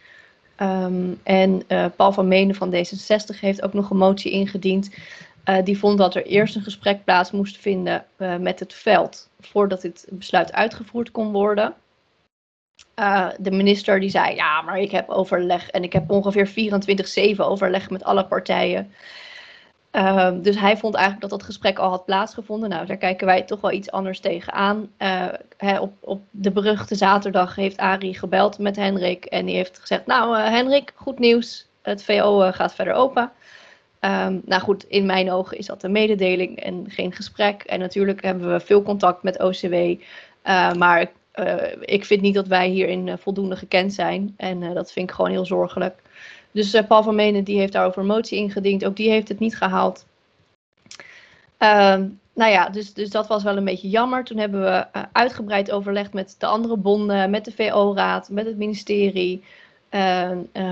Um, 0.61 1.19
en 1.23 1.63
uh, 1.67 1.85
Paul 1.95 2.11
van 2.11 2.27
Menen 2.27 2.55
van 2.55 2.73
D66 2.73 3.39
heeft 3.39 3.61
ook 3.61 3.73
nog 3.73 3.89
een 3.89 3.97
motie 3.97 4.31
ingediend. 4.31 4.89
Uh, 5.45 5.63
die 5.63 5.77
vond 5.77 5.97
dat 5.97 6.15
er 6.15 6.25
eerst 6.25 6.55
een 6.55 6.61
gesprek 6.61 7.03
plaats 7.03 7.31
moest 7.31 7.57
vinden 7.57 8.05
uh, 8.17 8.35
met 8.35 8.59
het 8.59 8.73
veld 8.73 9.29
voordat 9.39 9.81
dit 9.81 10.07
besluit 10.09 10.53
uitgevoerd 10.53 11.11
kon 11.11 11.31
worden. 11.31 11.73
de 13.37 13.51
minister 13.51 13.99
die 13.99 14.09
zei, 14.09 14.35
ja, 14.35 14.61
maar 14.61 14.79
ik 14.79 14.91
heb 14.91 15.09
overleg 15.09 15.69
en 15.69 15.83
ik 15.83 15.93
heb 15.93 16.11
ongeveer 16.11 16.49
24-7 17.35 17.37
overleg 17.37 17.89
met 17.89 18.03
alle 18.03 18.25
partijen. 18.25 18.91
Uh, 19.91 20.31
dus 20.41 20.59
hij 20.59 20.77
vond 20.77 20.95
eigenlijk 20.95 21.29
dat 21.29 21.39
dat 21.39 21.47
gesprek 21.47 21.79
al 21.79 21.89
had 21.89 22.05
plaatsgevonden. 22.05 22.69
Nou, 22.69 22.85
daar 22.85 22.97
kijken 22.97 23.25
wij 23.25 23.41
toch 23.41 23.61
wel 23.61 23.71
iets 23.71 23.91
anders 23.91 24.19
tegenaan. 24.19 24.91
Uh, 24.99 25.81
op, 25.81 25.93
op 25.99 26.21
de 26.31 26.51
beruchte 26.51 26.95
zaterdag 26.95 27.55
heeft 27.55 27.77
Arie 27.77 28.17
gebeld 28.17 28.57
met 28.57 28.75
Henrik. 28.75 29.25
En 29.25 29.45
die 29.45 29.55
heeft 29.55 29.79
gezegd, 29.79 30.05
nou 30.05 30.37
uh, 30.37 30.47
Henrik, 30.47 30.91
goed 30.95 31.19
nieuws. 31.19 31.67
Het 31.81 32.03
VO 32.03 32.51
gaat 32.51 32.75
verder 32.75 32.93
open. 32.93 33.31
Um, 34.01 34.41
nou 34.45 34.61
goed, 34.61 34.83
in 34.83 35.05
mijn 35.05 35.31
ogen 35.31 35.57
is 35.57 35.65
dat 35.65 35.83
een 35.83 35.91
mededeling 35.91 36.59
en 36.59 36.85
geen 36.89 37.13
gesprek. 37.13 37.63
En 37.63 37.79
natuurlijk 37.79 38.23
hebben 38.23 38.51
we 38.51 38.59
veel 38.59 38.83
contact 38.83 39.23
met 39.23 39.39
OCW. 39.39 39.95
maar 40.77 41.11
ik 41.79 42.05
vind 42.05 42.21
niet 42.21 42.33
dat 42.33 42.47
wij 42.47 42.67
hierin 42.67 43.17
voldoende 43.17 43.55
gekend 43.55 43.93
zijn. 43.93 44.33
En 44.37 44.73
dat 44.73 44.91
vind 44.91 45.09
ik 45.09 45.15
gewoon 45.15 45.31
heel 45.31 45.45
zorgelijk. 45.45 46.01
Dus 46.51 46.73
uh, 46.73 46.87
Paul 46.87 47.03
van 47.03 47.15
Menen 47.15 47.43
die 47.43 47.59
heeft 47.59 47.73
daarover 47.73 48.01
een 48.01 48.07
motie 48.07 48.37
ingediend. 48.37 48.85
Ook 48.85 48.95
die 48.95 49.09
heeft 49.09 49.27
het 49.27 49.39
niet 49.39 49.57
gehaald. 49.57 50.05
Uh, 51.59 51.95
nou 52.33 52.51
ja, 52.51 52.69
dus, 52.69 52.93
dus 52.93 53.09
dat 53.09 53.27
was 53.27 53.43
wel 53.43 53.57
een 53.57 53.65
beetje 53.65 53.89
jammer. 53.89 54.23
Toen 54.23 54.37
hebben 54.37 54.61
we 54.61 54.85
uh, 54.95 55.03
uitgebreid 55.11 55.71
overlegd 55.71 56.13
met 56.13 56.35
de 56.37 56.45
andere 56.45 56.77
bonden, 56.77 57.29
met 57.29 57.45
de 57.45 57.51
VO-raad, 57.51 58.29
met 58.29 58.45
het 58.45 58.57
ministerie. 58.57 59.43
Ehm, 59.89 60.37
eh, 60.51 60.63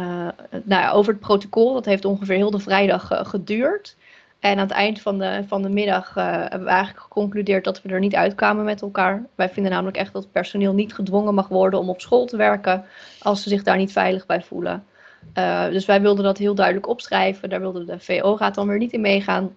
nou 0.50 0.82
ja, 0.82 0.92
over 0.92 1.12
het 1.12 1.22
protocol. 1.22 1.74
Dat 1.74 1.86
heeft 1.86 2.06
ongeveer 2.06 2.36
heel 2.36 2.52
de 2.52 2.60
vrijdag 2.60 3.10
geduurd. 3.12 3.96
En 4.40 4.52
aan 4.52 4.58
het 4.58 4.72
eind 4.72 5.02
van 5.02 5.18
de, 5.18 5.44
van 5.48 5.62
de 5.62 5.70
middag 5.70 6.14
hebben 6.14 6.64
we 6.64 6.70
eigenlijk 6.70 7.00
geconcludeerd 7.00 7.64
dat 7.64 7.82
we 7.82 7.90
er 7.90 8.00
niet 8.00 8.16
uitkwamen 8.16 8.66
met 8.66 8.82
elkaar. 8.82 9.26
Wij 9.36 9.50
vinden 9.50 9.72
namelijk 9.72 9.98
echt 9.98 10.14
dat 10.14 10.32
personeel 10.32 10.74
niet 10.74 10.94
gedwongen 10.94 11.34
mag 11.34 11.48
worden 11.48 11.80
om 11.80 11.90
op 11.90 12.02
school 12.02 12.26
te 12.26 12.38
werken 12.38 12.86
als 13.20 13.44
ze 13.44 13.50
zich 13.50 13.64
daar 13.64 13.78
niet 13.78 13.92
veilig 13.92 14.26
bij 14.26 14.42
voelen. 14.42 14.86
Uh, 15.34 15.68
dus 15.70 15.86
wij 15.86 16.02
wilden 16.02 16.24
dat 16.24 16.38
heel 16.38 16.56
duidelijk 16.56 16.88
opschrijven. 16.88 17.50
Daar 17.50 17.60
wilde 17.60 17.86
de 17.86 18.00
VO-raad 18.00 18.56
dan 18.56 18.68
weer 18.68 18.78
niet 18.78 18.94
in 18.94 19.02
meegaan. 19.02 19.56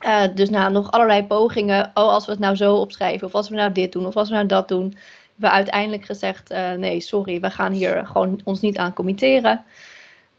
Uh, 0.00 0.22
dus 0.34 0.50
na 0.50 0.68
nog 0.68 0.90
allerlei 0.90 1.26
pogingen, 1.26 1.90
oh 1.94 2.12
als 2.12 2.26
we 2.26 2.30
het 2.30 2.40
nou 2.40 2.56
zo 2.56 2.74
opschrijven, 2.74 3.26
of 3.26 3.34
als 3.34 3.48
we 3.48 3.54
nou 3.54 3.72
dit 3.72 3.92
doen, 3.92 4.06
of 4.06 4.16
als 4.16 4.28
we 4.28 4.34
nou 4.34 4.46
dat 4.46 4.68
doen, 4.68 4.82
hebben 4.82 4.98
we 5.36 5.50
uiteindelijk 5.50 6.04
gezegd, 6.04 6.52
uh, 6.52 6.72
nee 6.72 7.00
sorry, 7.00 7.40
we 7.40 7.50
gaan 7.50 7.72
hier 7.72 8.06
gewoon 8.06 8.40
ons 8.44 8.60
niet 8.60 8.78
aan 8.78 8.92
committeren. 8.92 9.64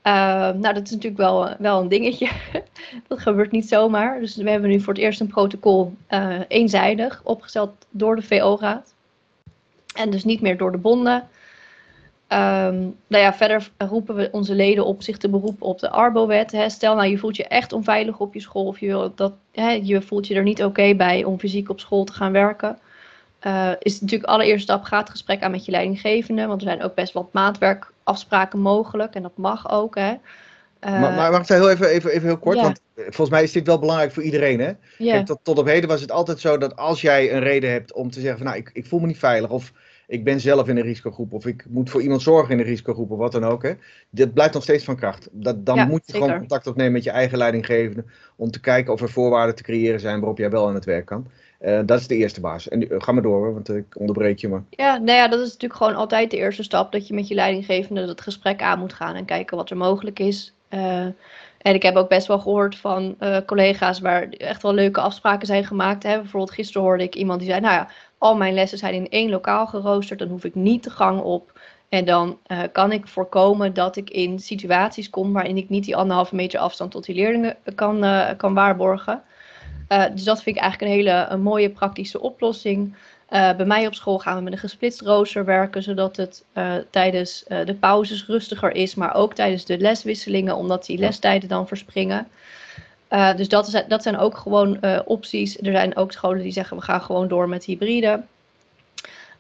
nou, 0.04 0.62
dat 0.62 0.84
is 0.84 0.92
natuurlijk 0.92 1.18
wel, 1.18 1.56
wel 1.58 1.82
een 1.82 1.88
dingetje. 1.88 2.30
dat 3.08 3.20
gebeurt 3.20 3.52
niet 3.52 3.68
zomaar. 3.68 4.20
Dus 4.20 4.36
we 4.36 4.50
hebben 4.50 4.70
nu 4.70 4.80
voor 4.80 4.94
het 4.94 5.02
eerst 5.02 5.20
een 5.20 5.28
protocol 5.28 5.94
eenzijdig 6.48 7.22
opgesteld 7.24 7.86
door 7.90 8.16
de 8.16 8.22
VO-raad. 8.22 8.94
En 9.96 10.10
dus 10.10 10.24
niet 10.24 10.42
meer 10.42 10.58
door 10.58 10.72
de 10.72 10.78
bonden. 10.78 11.28
Um, 12.34 12.96
nou 13.08 13.24
ja, 13.24 13.34
verder 13.34 13.72
roepen 13.78 14.16
we 14.16 14.30
onze 14.32 14.54
leden 14.54 14.86
op 14.86 15.04
zich 15.04 15.18
te 15.18 15.30
beroepen 15.30 15.66
op 15.66 15.80
de 15.80 15.90
Arbo-wet. 15.90 16.64
Stel 16.68 16.96
nou, 16.96 17.10
je 17.10 17.18
voelt 17.18 17.36
je 17.36 17.48
echt 17.48 17.74
onveilig 17.74 18.20
op 18.20 18.34
je 18.34 18.40
school 18.40 18.66
of 18.66 18.80
je, 18.80 19.12
dat, 19.16 19.34
hè, 19.52 19.70
je 19.84 20.02
voelt 20.02 20.28
je 20.28 20.36
er 20.36 20.44
niet 20.44 20.64
oké 20.64 20.96
bij 20.96 21.24
om 21.24 21.40
fysiek 21.40 21.70
op 21.70 21.80
school 21.80 22.04
te 22.04 22.14
gaan 22.14 22.32
werken. 22.32 22.80
Uh, 23.48 23.72
is 23.80 24.02
natuurlijk 24.02 24.30
allereerste 24.30 24.62
stap, 24.62 24.84
ga 24.84 25.00
het 25.00 25.10
gesprek 25.10 25.42
aan 25.42 25.52
met 25.52 25.66
je 25.66 25.72
leidinggevende. 25.72 26.46
Want 26.46 26.62
er 26.62 26.68
zijn 26.68 26.84
ook 26.84 26.96
best 26.96 27.14
wat 27.14 27.34
maatwerkafspraken 27.34 28.60
mogelijk 28.60 29.14
en 29.14 29.22
dat 29.22 29.38
mag 29.38 29.72
ook. 29.72 29.96
Hè. 29.96 30.10
Uh, 30.10 31.02
maar, 31.02 31.14
maar 31.14 31.32
mag 31.32 31.42
ik 31.42 31.48
heel 31.48 31.70
even, 31.70 31.88
even, 31.88 32.12
even 32.12 32.28
heel 32.28 32.38
kort? 32.38 32.62
Want 32.62 32.82
eh, 32.94 33.04
volgens 33.04 33.30
mij 33.30 33.44
is 33.44 33.52
dit 33.52 33.68
wel 33.68 33.80
belangrijk 33.80 34.12
voor 34.12 34.24
iedereen. 34.24 34.60
Hè? 34.60 34.72
Kijk, 34.98 35.26
tot, 35.26 35.40
tot 35.44 35.58
op 35.58 35.66
heden 35.66 35.90
was 35.90 36.02
het 36.02 36.12
altijd 36.12 36.40
zo 36.40 36.58
dat 36.58 36.76
als 36.76 37.02
jij 37.02 37.34
een 37.34 37.40
reden 37.40 37.72
hebt 37.72 37.94
om 37.94 38.12
te 38.12 38.20
zeggen 38.20 38.38
van 38.38 38.48
nou, 38.48 38.60
ik, 38.60 38.70
ik 38.74 38.86
voel 38.86 39.00
me 39.00 39.08
niet 39.08 39.20
veilig 39.20 39.50
of 39.50 39.72
ik 40.10 40.24
ben 40.24 40.40
zelf 40.40 40.68
in 40.68 40.78
een 40.78 40.84
risicogroep 40.84 41.34
of 41.34 41.46
ik 41.46 41.66
moet 41.70 41.90
voor 41.90 42.02
iemand 42.02 42.22
zorgen 42.22 42.54
in 42.54 42.60
een 42.60 42.66
risicogroep 42.66 43.12
of 43.12 43.18
wat 43.18 43.32
dan 43.32 43.44
ook. 43.44 43.64
Hè. 43.64 43.74
Dat 44.10 44.34
blijft 44.34 44.54
nog 44.54 44.64
steeds 44.64 44.84
van 44.84 44.96
kracht. 44.96 45.30
Dat, 45.32 45.66
dan 45.66 45.76
Ja, 45.76 45.86
moet 45.86 46.06
je 46.06 46.12
zeker. 46.12 46.28
gewoon 46.28 46.40
contact 46.40 46.68
opnemen 46.68 46.92
met 46.92 47.04
je 47.04 47.10
eigen 47.10 47.38
leidinggevende 47.38 48.04
om 48.36 48.52
te 48.52 48.60
kijken 48.60 48.94
of 48.94 49.02
er 49.02 49.10
voorwaarden 49.10 49.56
te 49.56 49.64
creëren 49.64 50.00
zijn 50.00 50.20
waarop 50.20 50.38
jij 50.38 50.50
wel 50.50 50.68
aan 50.68 50.74
het 50.74 50.86
werk 50.86 51.06
kan. 51.06 51.28
Eh, 51.60 51.80
dat 51.86 52.00
is 52.00 52.08
de 52.08 52.16
eerste 52.16 52.42
basis. 52.42 52.70
En 52.72 52.90
eh, 52.90 52.96
ga 53.02 53.12
maar 53.12 53.22
door 53.24 53.54
want 53.54 53.70
ik 53.70 54.00
onderbreek 54.00 54.40
je 54.40 54.48
maar. 54.48 54.64
Ja, 54.70 54.98
nou 54.98 55.18
ja, 55.18 55.28
dat 55.28 55.40
is 55.40 55.46
natuurlijk 55.46 55.76
gewoon 55.80 55.96
altijd 55.96 56.32
de 56.32 56.38
eerste 56.38 56.64
stap. 56.64 56.92
Dat 56.92 57.08
je 57.08 57.14
met 57.14 57.28
je 57.28 57.36
leidinggevende 57.36 58.06
dat 58.06 58.22
gesprek 58.22 58.62
aan 58.62 58.80
moet 58.80 58.94
gaan 58.94 59.16
en 59.16 59.26
kijken 59.26 59.58
wat 59.58 59.70
er 59.70 59.78
mogelijk 59.78 60.20
is. 60.20 60.54
Eh, 60.70 61.06
en 61.60 61.74
ik 61.74 61.84
heb 61.84 61.96
ook 61.96 62.10
best 62.10 62.28
wel 62.28 62.40
gehoord 62.40 62.78
van 62.78 63.16
eh, 63.20 63.38
collega's 63.46 64.00
waar 64.00 64.30
echt 64.30 64.62
wel 64.62 64.74
leuke 64.74 65.00
afspraken 65.00 65.48
zijn 65.48 65.66
gemaakt. 65.66 66.04
Hè. 66.04 66.16
Bijvoorbeeld 66.16 66.52
gisteren 66.52 66.82
hoorde 66.82 67.04
ik 67.04 67.16
iemand 67.16 67.40
die 67.40 67.50
zei, 67.50 67.62
nou 67.62 67.74
ja, 67.74 67.90
al 68.20 68.36
mijn 68.36 68.54
lessen 68.54 68.78
zijn 68.78 68.94
in 68.94 69.10
één 69.10 69.30
lokaal 69.30 69.68
geroosterd. 69.68 70.20
Dan 70.20 70.28
hoef 70.28 70.44
ik 70.44 70.56
niet 70.56 70.84
de 70.84 70.90
gang 70.90 71.22
op. 71.22 71.60
En 71.90 72.06
dan 72.06 72.40
eh, 72.46 72.60
kan 72.72 72.92
ik 72.92 73.08
voorkomen 73.08 73.74
dat 73.74 73.96
ik 73.96 74.10
in 74.10 74.40
situaties 74.40 75.10
kom 75.10 75.34
waarin 75.34 75.58
ik 75.58 75.70
niet 75.70 75.86
die 75.86 75.96
anderhalve 75.96 76.36
meter 76.36 76.60
afstand 76.60 76.92
tot 76.92 77.06
die 77.06 77.16
leerlingen 77.16 77.58
kan, 77.76 78.04
eh, 78.04 78.30
kan 78.38 78.54
waarborgen. 78.54 79.24
Eh, 79.88 80.06
dus 80.12 80.24
dat 80.24 80.44
vind 80.44 80.56
ik 80.56 80.62
eigenlijk 80.62 80.92
een 80.92 80.98
hele 80.98 81.26
een 81.30 81.42
mooie 81.42 81.70
praktische 81.70 82.22
oplossing. 82.22 82.96
Eh, 83.30 83.56
bij 83.56 83.66
mij 83.66 83.88
op 83.88 83.94
school 83.94 84.20
gaan 84.20 84.36
we 84.36 84.42
met 84.44 84.54
een 84.54 84.60
gesplitst 84.60 85.02
rooster 85.02 85.46
werken, 85.46 85.84
zodat 85.84 86.16
het 86.16 86.46
eh, 86.54 86.76
tijdens 86.90 87.44
eh, 87.44 87.66
de 87.66 87.76
pauzes 87.76 88.26
rustiger 88.26 88.72
is, 88.72 88.96
maar 88.96 89.16
ook 89.16 89.34
tijdens 89.34 89.66
de 89.66 89.78
leswisselingen, 89.78 90.56
omdat 90.56 90.86
die 90.86 90.98
lestijden 90.98 91.50
dan 91.50 91.68
verspringen. 91.68 92.28
Eh, 93.10 93.36
dus 93.36 93.50
dat, 93.50 93.68
is, 93.68 93.84
dat 93.88 94.04
zijn 94.04 94.18
ook 94.18 94.38
gewoon 94.38 94.82
eh, 94.82 95.00
opties. 95.06 95.58
Er 95.58 95.72
zijn 95.72 95.96
ook 95.96 96.12
scholen 96.12 96.42
die 96.42 96.52
zeggen 96.52 96.78
we 96.78 96.84
gaan 96.84 97.02
gewoon 97.02 97.28
door 97.28 97.50
met 97.50 97.66
hybride. 97.66 98.22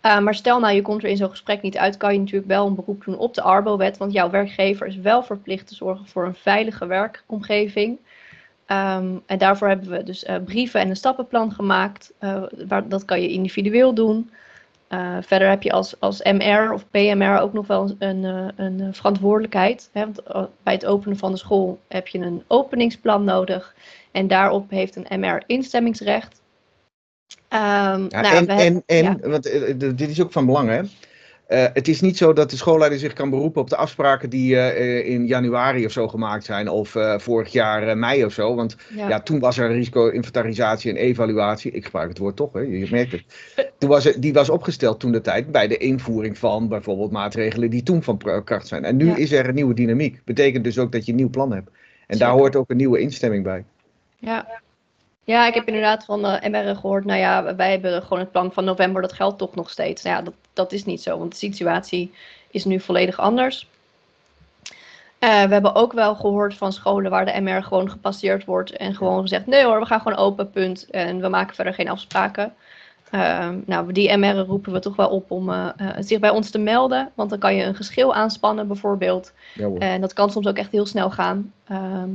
Eh, 0.01 0.19
maar 0.19 0.35
stel 0.35 0.59
nou 0.59 0.75
je 0.75 0.81
komt 0.81 1.03
er 1.03 1.09
in 1.09 1.17
zo'n 1.17 1.29
gesprek 1.29 1.61
niet 1.61 1.77
uit, 1.77 1.97
kan 1.97 2.13
je 2.13 2.19
natuurlijk 2.19 2.47
wel 2.47 2.67
een 2.67 2.75
beroep 2.75 3.03
doen 3.03 3.17
op 3.17 3.33
de 3.33 3.41
Arbo-wet, 3.41 3.97
want 3.97 4.11
jouw 4.11 4.29
werkgever 4.29 4.87
is 4.87 4.95
wel 4.95 5.23
verplicht 5.23 5.67
te 5.67 5.75
zorgen 5.75 6.07
voor 6.07 6.25
een 6.25 6.35
veilige 6.35 6.85
werkomgeving. 6.85 7.97
Ehm, 8.65 9.07
en 9.25 9.37
daarvoor 9.37 9.67
hebben 9.67 9.89
we 9.89 10.03
dus 10.03 10.25
brieven 10.45 10.79
en 10.79 10.89
een 10.89 10.95
stappenplan 10.95 11.51
gemaakt. 11.51 12.13
waar, 12.67 12.87
dat 12.87 13.05
kan 13.05 13.21
je 13.21 13.29
individueel 13.29 13.93
doen. 13.93 14.31
Uh, 14.89 15.17
verder 15.21 15.49
heb 15.49 15.63
je 15.63 15.71
als, 15.71 15.99
als 15.99 16.21
MR 16.21 16.73
of 16.73 16.89
PMR 16.89 17.39
ook 17.39 17.53
nog 17.53 17.67
wel 17.67 17.95
een, 17.99 18.23
een, 18.23 18.53
een 18.55 18.93
verantwoordelijkheid. 18.93 19.89
Hè? 19.93 20.01
Want 20.01 20.23
bij 20.63 20.73
het 20.73 20.85
openen 20.85 21.17
van 21.17 21.31
de 21.31 21.37
school 21.37 21.79
heb 21.87 22.07
je 22.07 22.19
een 22.19 22.43
openingsplan 22.47 23.23
nodig. 23.23 23.75
En 24.11 24.27
daarop 24.27 24.69
heeft 24.69 24.95
een 24.95 25.19
MR 25.19 25.43
instemmingsrecht. 25.45 26.41
Um, 27.49 27.59
ja, 28.09 28.21
nou, 28.21 28.35
en, 28.35 28.47
en, 28.47 28.83
en 28.85 29.03
ja. 29.03 29.17
want 29.21 29.43
dit 29.79 30.09
is 30.09 30.21
ook 30.21 30.31
van 30.31 30.45
belang, 30.45 30.69
hè? 30.69 30.81
Uh, 31.49 31.65
het 31.73 31.87
is 31.87 32.01
niet 32.01 32.17
zo 32.17 32.33
dat 32.33 32.49
de 32.49 32.57
schoolleider 32.57 32.99
zich 32.99 33.13
kan 33.13 33.29
beroepen 33.29 33.61
op 33.61 33.69
de 33.69 33.75
afspraken 33.75 34.29
die 34.29 34.53
uh, 34.53 35.07
in 35.07 35.27
januari 35.27 35.85
of 35.85 35.91
zo 35.91 36.07
gemaakt 36.07 36.45
zijn, 36.45 36.69
of 36.69 36.95
uh, 36.95 37.19
vorig 37.19 37.51
jaar 37.51 37.97
mei 37.97 38.25
of 38.25 38.33
zo. 38.33 38.55
Want 38.55 38.75
ja. 38.95 39.09
ja. 39.09 39.21
toen 39.21 39.39
was 39.39 39.57
er 39.57 39.71
risico-inventarisatie 39.71 40.91
en 40.91 40.97
evaluatie. 40.97 41.71
Ik 41.71 41.85
gebruik 41.85 42.09
het 42.09 42.17
woord 42.17 42.35
toch, 42.35 42.53
hè? 42.53 42.59
je 42.59 42.87
merkt 42.91 43.11
het. 43.11 43.23
Toen 43.77 43.89
was. 43.89 44.03
Die 44.03 44.33
was 44.33 44.49
opgesteld 44.49 44.99
toen 44.99 45.11
de 45.11 45.21
tijd 45.21 45.51
bij 45.51 45.67
de 45.67 45.77
invoering 45.77 46.37
van 46.37 46.67
bijvoorbeeld 46.67 47.11
maatregelen 47.11 47.69
die 47.69 47.83
toen 47.83 48.03
van 48.03 48.43
kracht 48.43 48.67
zijn. 48.67 48.85
En 48.85 48.95
nu 48.95 49.05
ja. 49.05 49.15
is 49.15 49.31
er 49.31 49.47
een 49.47 49.55
nieuwe 49.55 49.73
dynamiek. 49.73 50.21
Betekent 50.25 50.63
dus 50.63 50.77
ook 50.77 50.91
dat 50.91 51.05
je 51.05 51.11
een 51.11 51.17
nieuw 51.17 51.29
plan 51.29 51.51
hebt. 51.53 51.67
En 51.67 51.73
Zeker. 52.07 52.25
daar 52.25 52.35
hoort 52.35 52.55
ook 52.55 52.69
een 52.69 52.77
nieuwe 52.77 52.99
instemming 52.99 53.43
bij. 53.43 53.63
Ja. 54.17 54.61
Ja, 55.23 55.47
ik 55.47 55.53
heb 55.53 55.67
inderdaad 55.67 56.05
van 56.05 56.21
MR 56.21 56.75
gehoord, 56.75 57.05
nou 57.05 57.19
ja, 57.19 57.55
wij 57.55 57.71
hebben 57.71 58.01
gewoon 58.01 58.19
het 58.19 58.31
plan 58.31 58.53
van 58.53 58.65
november, 58.65 59.01
dat 59.01 59.13
geldt 59.13 59.37
toch 59.37 59.55
nog 59.55 59.69
steeds. 59.69 60.03
Nou 60.03 60.15
ja, 60.15 60.21
dat, 60.21 60.33
dat 60.59 60.71
is 60.71 60.85
niet 60.85 61.01
zo, 61.01 61.17
want 61.17 61.31
de 61.31 61.37
situatie 61.37 62.13
is 62.51 62.65
nu 62.65 62.79
volledig 62.79 63.19
anders. 63.19 63.67
Uh, 65.19 65.43
we 65.43 65.53
hebben 65.53 65.75
ook 65.75 65.93
wel 65.93 66.15
gehoord 66.15 66.55
van 66.55 66.73
scholen 66.73 67.11
waar 67.11 67.25
de 67.25 67.41
MR 67.41 67.63
gewoon 67.63 67.89
gepasseerd 67.89 68.45
wordt 68.45 68.71
en 68.71 68.95
gewoon 68.95 69.21
gezegd, 69.21 69.45
nee 69.45 69.63
hoor, 69.63 69.79
we 69.79 69.85
gaan 69.85 70.01
gewoon 70.01 70.17
open, 70.17 70.49
punt. 70.49 70.89
En 70.89 71.21
we 71.21 71.27
maken 71.27 71.55
verder 71.55 71.73
geen 71.73 71.89
afspraken. 71.89 72.53
Uh, 73.11 73.49
nou, 73.65 73.91
die 73.91 74.17
MR 74.17 74.35
roepen 74.35 74.73
we 74.73 74.79
toch 74.79 74.95
wel 74.95 75.09
op 75.09 75.31
om 75.31 75.49
uh, 75.49 75.69
zich 75.99 76.19
bij 76.19 76.29
ons 76.29 76.49
te 76.49 76.57
melden, 76.57 77.11
want 77.13 77.29
dan 77.29 77.39
kan 77.39 77.55
je 77.55 77.63
een 77.63 77.75
geschil 77.75 78.13
aanspannen 78.13 78.67
bijvoorbeeld. 78.67 79.33
Ja, 79.53 79.69
en 79.77 80.01
dat 80.01 80.13
kan 80.13 80.31
soms 80.31 80.47
ook 80.47 80.57
echt 80.57 80.71
heel 80.71 80.85
snel 80.85 81.11
gaan. 81.11 81.53
Ehm, 81.67 82.09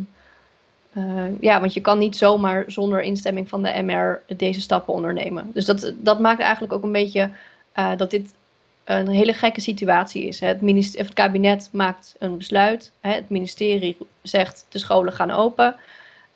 ja, 1.41 1.61
want 1.61 1.75
je 1.75 1.81
kan 1.81 1.99
niet 1.99 2.17
zomaar 2.17 2.65
zonder 2.67 3.03
instemming 3.03 3.49
van 3.49 3.63
de 3.63 3.83
MR 3.83 4.37
deze 4.37 4.61
stappen 4.61 4.95
ondernemen. 4.95 5.51
Dus 5.55 5.65
dat, 5.65 5.93
dat 5.97 6.21
maakt 6.21 6.41
eigenlijk 6.41 6.73
ook 6.73 6.83
een 6.83 6.93
beetje 6.93 7.31
uh, 7.79 7.97
dat 7.97 8.11
dit 8.11 8.35
een 8.85 9.09
hele 9.09 9.33
gekke 9.33 9.61
situatie 9.61 10.27
is. 10.27 10.41
Het, 10.41 10.61
het 10.97 11.13
kabinet 11.13 11.69
maakt 11.73 12.15
een 12.19 12.39
besluit. 12.39 12.93
Hè, 13.01 13.13
het 13.13 13.29
ministerie 13.29 13.97
zegt 14.23 14.67
de 14.69 14.79
scholen 14.79 15.13
gaan 15.13 15.31
open. 15.31 15.77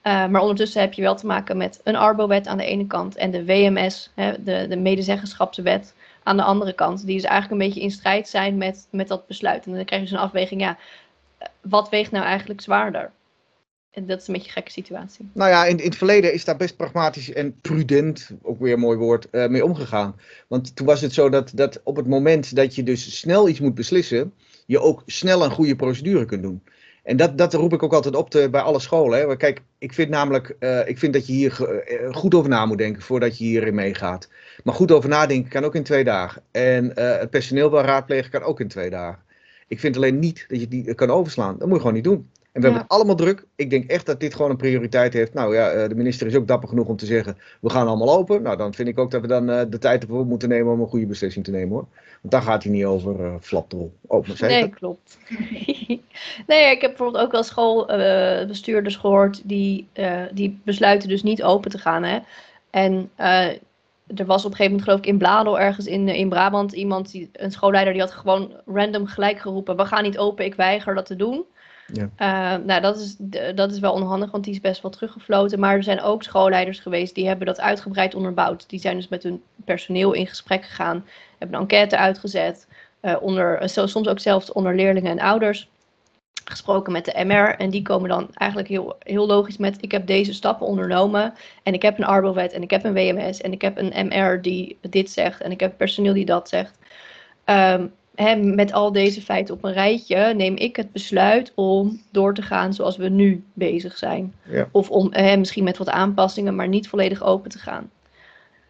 Uh, 0.03 0.27
maar 0.27 0.41
ondertussen 0.41 0.81
heb 0.81 0.93
je 0.93 1.03
wel 1.03 1.15
te 1.15 1.27
maken 1.27 1.57
met 1.57 1.81
een 1.85 1.97
Arbo-wet 1.97 2.47
aan 2.47 2.57
de 2.57 2.65
ene 2.65 2.87
kant 2.87 3.17
en 3.17 3.31
de 3.31 3.45
WMS, 3.45 4.11
hè, 4.15 4.43
de, 4.43 4.67
de 4.69 4.77
medezeggenschapswet, 4.77 5.95
aan 6.23 6.37
de 6.37 6.43
andere 6.43 6.73
kant. 6.73 7.07
Die 7.07 7.17
dus 7.17 7.25
eigenlijk 7.25 7.61
een 7.63 7.69
beetje 7.69 7.83
in 7.83 7.91
strijd 7.91 8.29
zijn 8.29 8.57
met, 8.57 8.89
met 8.91 9.09
dat 9.09 9.27
besluit. 9.27 9.67
En 9.67 9.75
dan 9.75 9.85
krijg 9.85 10.03
je 10.03 10.09
zo'n 10.09 10.19
afweging, 10.19 10.61
ja, 10.61 10.79
wat 11.61 11.89
weegt 11.89 12.11
nou 12.11 12.25
eigenlijk 12.25 12.61
zwaarder? 12.61 13.11
En 13.91 14.07
dat 14.07 14.21
is 14.21 14.27
een 14.27 14.33
beetje 14.33 14.49
een 14.49 14.55
gekke 14.55 14.71
situatie. 14.71 15.31
Nou 15.33 15.51
ja, 15.51 15.65
in, 15.65 15.79
in 15.79 15.85
het 15.85 15.97
verleden 15.97 16.33
is 16.33 16.45
daar 16.45 16.57
best 16.57 16.77
pragmatisch 16.77 17.33
en 17.33 17.61
prudent, 17.61 18.31
ook 18.43 18.61
weer 18.61 18.73
een 18.73 18.81
mooi 18.81 18.99
woord, 18.99 19.29
uh, 19.33 19.47
mee 19.47 19.65
omgegaan. 19.65 20.17
Want 20.49 20.77
toen 20.77 20.87
was 20.87 21.01
het 21.01 21.13
zo 21.13 21.29
dat, 21.29 21.51
dat 21.55 21.81
op 21.85 21.97
het 21.97 22.07
moment 22.07 22.57
dat 22.57 22.75
je 22.75 22.83
dus 22.83 23.19
snel 23.19 23.49
iets 23.49 23.61
moet 23.61 23.75
beslissen, 23.75 24.33
je 24.67 24.81
ook 24.81 25.03
snel 25.07 25.45
een 25.45 25.51
goede 25.51 25.77
procedure 25.77 26.25
kunt 26.25 26.43
doen. 26.43 26.63
En 27.03 27.17
dat, 27.17 27.39
dat 27.39 27.55
roep 27.55 27.73
ik 27.73 27.83
ook 27.83 27.93
altijd 27.93 28.17
op 28.17 28.31
te, 28.31 28.49
bij 28.51 28.61
alle 28.61 28.81
scholen. 28.81 29.19
Hè. 29.19 29.37
Kijk, 29.37 29.61
ik 29.79 29.93
vind 29.93 30.09
namelijk, 30.11 30.57
uh, 30.61 30.89
ik 30.89 30.99
vind 30.99 31.13
dat 31.13 31.27
je 31.27 31.33
hier 31.33 31.59
uh, 31.61 32.15
goed 32.15 32.35
over 32.35 32.51
na 32.51 32.67
moet 32.67 32.79
denken 32.79 33.03
voordat 33.03 33.39
je 33.39 33.45
hierin 33.45 33.75
meegaat. 33.75 34.29
Maar 34.65 34.75
goed 34.75 34.93
over 34.93 35.09
nadenken 35.09 35.51
kan 35.51 35.65
ook 35.65 35.75
in 35.75 35.83
twee 35.83 36.05
dagen. 36.05 36.43
En 36.51 36.93
het 36.95 37.31
personeel 37.31 37.71
wel 37.71 37.83
raadplegen 37.83 38.31
kan 38.31 38.43
ook 38.43 38.61
in 38.61 38.69
twee 38.69 38.91
dagen. 38.91 39.23
Ik 39.69 39.81
vind 39.81 39.97
alleen 39.97 40.19
niet 40.19 40.45
dat 40.49 40.61
je 40.61 40.69
die 40.69 40.95
kan 40.95 41.11
overslaan. 41.11 41.59
Dat 41.59 41.67
moet 41.67 41.77
je 41.77 41.81
gewoon 41.81 41.95
niet 41.95 42.05
doen. 42.05 42.29
En 42.53 42.61
we 42.61 42.69
ja. 42.69 42.73
hebben 42.73 42.83
het 42.83 42.99
allemaal 42.99 43.15
druk. 43.15 43.45
Ik 43.57 43.71
denk 43.71 43.91
echt 43.91 44.07
dat 44.07 44.21
dit 44.21 44.35
gewoon 44.35 44.51
een 44.51 44.57
prioriteit 44.57 45.13
heeft. 45.13 45.35
Nou 45.35 45.55
ja, 45.55 45.89
de 45.89 45.95
minister 45.95 46.27
is 46.27 46.35
ook 46.35 46.47
dapper 46.47 46.69
genoeg 46.69 46.87
om 46.87 46.97
te 46.97 47.07
zeggen: 47.07 47.39
we 47.61 47.71
gaan 47.71 47.87
allemaal 47.87 48.17
open. 48.17 48.43
Nou, 48.43 48.57
dan 48.57 48.75
vind 48.75 48.89
ik 48.89 48.99
ook 48.99 49.11
dat 49.11 49.21
we 49.21 49.27
dan 49.27 49.47
de 49.47 49.79
tijd 49.79 50.03
ervoor 50.03 50.27
moeten 50.27 50.49
nemen 50.49 50.73
om 50.73 50.81
een 50.81 50.89
goede 50.89 51.07
beslissing 51.07 51.45
te 51.45 51.51
nemen 51.51 51.69
hoor. 51.69 51.87
Want 52.21 52.33
daar 52.33 52.43
gaat 52.43 52.63
hij 52.63 52.73
niet 52.73 52.85
over 52.85 53.21
uh, 53.21 53.35
flapdrol. 53.41 53.93
Oh, 54.07 54.27
nee, 54.41 54.61
dat? 54.61 54.75
klopt. 54.75 55.19
nee, 56.47 56.71
ik 56.71 56.81
heb 56.81 56.91
bijvoorbeeld 56.91 57.25
ook 57.25 57.33
wel 57.33 57.43
schoolbestuurders 57.43 58.95
uh, 58.95 59.01
gehoord 59.01 59.41
die, 59.45 59.89
uh, 59.95 60.23
die 60.33 60.61
besluiten 60.65 61.09
dus 61.09 61.23
niet 61.23 61.43
open 61.43 61.71
te 61.71 61.79
gaan. 61.79 62.03
Hè. 62.03 62.19
En 62.71 63.11
er 64.17 64.27
was 64.27 64.45
op 64.45 64.51
een 64.51 64.57
gegeven 64.57 64.65
moment 64.65 64.83
geloof 64.83 64.99
ik 64.99 65.07
in 65.07 65.19
Bladel 65.19 65.61
ergens 65.61 65.87
in, 65.87 66.09
in 66.09 66.29
Brabant 66.29 66.73
iemand, 66.73 67.11
die, 67.11 67.31
een 67.33 67.53
schoolleider, 67.53 67.93
die 67.93 68.03
had 68.03 68.11
gewoon 68.11 68.53
random 68.67 69.07
gelijk 69.07 69.39
geroepen: 69.39 69.77
we 69.77 69.85
gaan 69.85 70.03
niet 70.03 70.19
open, 70.19 70.45
ik 70.45 70.55
weiger 70.55 70.95
dat 70.95 71.07
te 71.07 71.17
doen. 71.17 71.45
Ja. 71.93 72.11
Uh, 72.59 72.65
nou, 72.65 72.81
dat 72.81 72.99
is, 72.99 73.17
dat 73.55 73.73
is 73.73 73.79
wel 73.79 73.93
onhandig, 73.93 74.31
want 74.31 74.45
die 74.45 74.53
is 74.53 74.61
best 74.61 74.83
wel 74.83 74.91
teruggefloten. 74.91 75.61
Maar 75.61 75.75
er 75.75 75.83
zijn 75.83 76.01
ook 76.01 76.23
schoolleiders 76.23 76.79
geweest 76.79 77.15
die 77.15 77.27
hebben 77.27 77.47
dat 77.47 77.61
uitgebreid 77.61 78.15
onderbouwd. 78.15 78.69
Die 78.69 78.81
zijn 78.81 78.97
dus 78.97 79.09
met 79.09 79.23
hun 79.23 79.43
personeel 79.65 80.13
in 80.13 80.27
gesprek 80.27 80.65
gegaan, 80.65 81.07
hebben 81.39 81.57
een 81.57 81.63
enquête 81.63 81.97
uitgezet. 81.97 82.67
Uh, 83.03 83.17
onder, 83.21 83.69
soms 83.69 84.09
ook 84.09 84.19
zelfs 84.19 84.53
onder 84.53 84.75
leerlingen 84.75 85.11
en 85.11 85.21
ouders 85.21 85.69
gesproken 86.45 86.93
met 86.93 87.05
de 87.05 87.25
MR. 87.25 87.55
En 87.57 87.71
die 87.71 87.83
komen 87.83 88.09
dan 88.09 88.29
eigenlijk 88.35 88.69
heel, 88.69 88.97
heel 88.99 89.27
logisch 89.27 89.57
met: 89.57 89.77
ik 89.81 89.93
heb 89.93 90.07
deze 90.07 90.33
stappen 90.33 90.67
ondernomen. 90.67 91.35
En 91.63 91.75
ik 91.75 91.83
heb 91.83 91.99
een 91.99 92.05
Arbowet 92.05 92.53
en 92.53 92.63
ik 92.63 92.71
heb 92.71 92.85
een 92.85 92.95
WMS 92.95 93.41
en 93.41 93.53
ik 93.53 93.63
heb 93.63 93.79
een 93.79 94.07
MR 94.07 94.43
die 94.43 94.79
dit 94.81 95.11
zegt. 95.11 95.41
En 95.41 95.51
ik 95.51 95.61
heb 95.61 95.77
personeel 95.77 96.15
die 96.15 96.25
dat 96.25 96.49
zegt. 96.49 96.79
Um, 97.45 97.93
hè, 98.19 98.37
met 98.37 98.73
al 98.73 98.93
deze 98.93 99.23
feiten 99.23 99.55
op 99.55 99.65
een 99.65 99.73
rijtje 99.73 100.35
neem 100.35 100.57
ik 100.57 100.77
het 100.77 100.93
besluit 100.93 101.53
om 101.55 102.01
door 102.11 102.35
te 102.35 102.43
gaan 102.43 102.75
zoals 102.75 102.97
we 102.97 103.09
nu 103.09 103.45
bezig 103.53 103.97
zijn. 103.97 104.35
Ja. 104.43 104.69
Of 104.73 104.91
om 104.91 105.09
hè, 105.11 105.37
misschien 105.37 105.65
met 105.65 105.79
wat 105.79 105.89
aanpassingen, 105.89 106.55
maar 106.55 106.69
niet 106.69 106.89
volledig 106.89 107.23
open 107.23 107.51
te 107.51 107.59
gaan. 107.59 107.91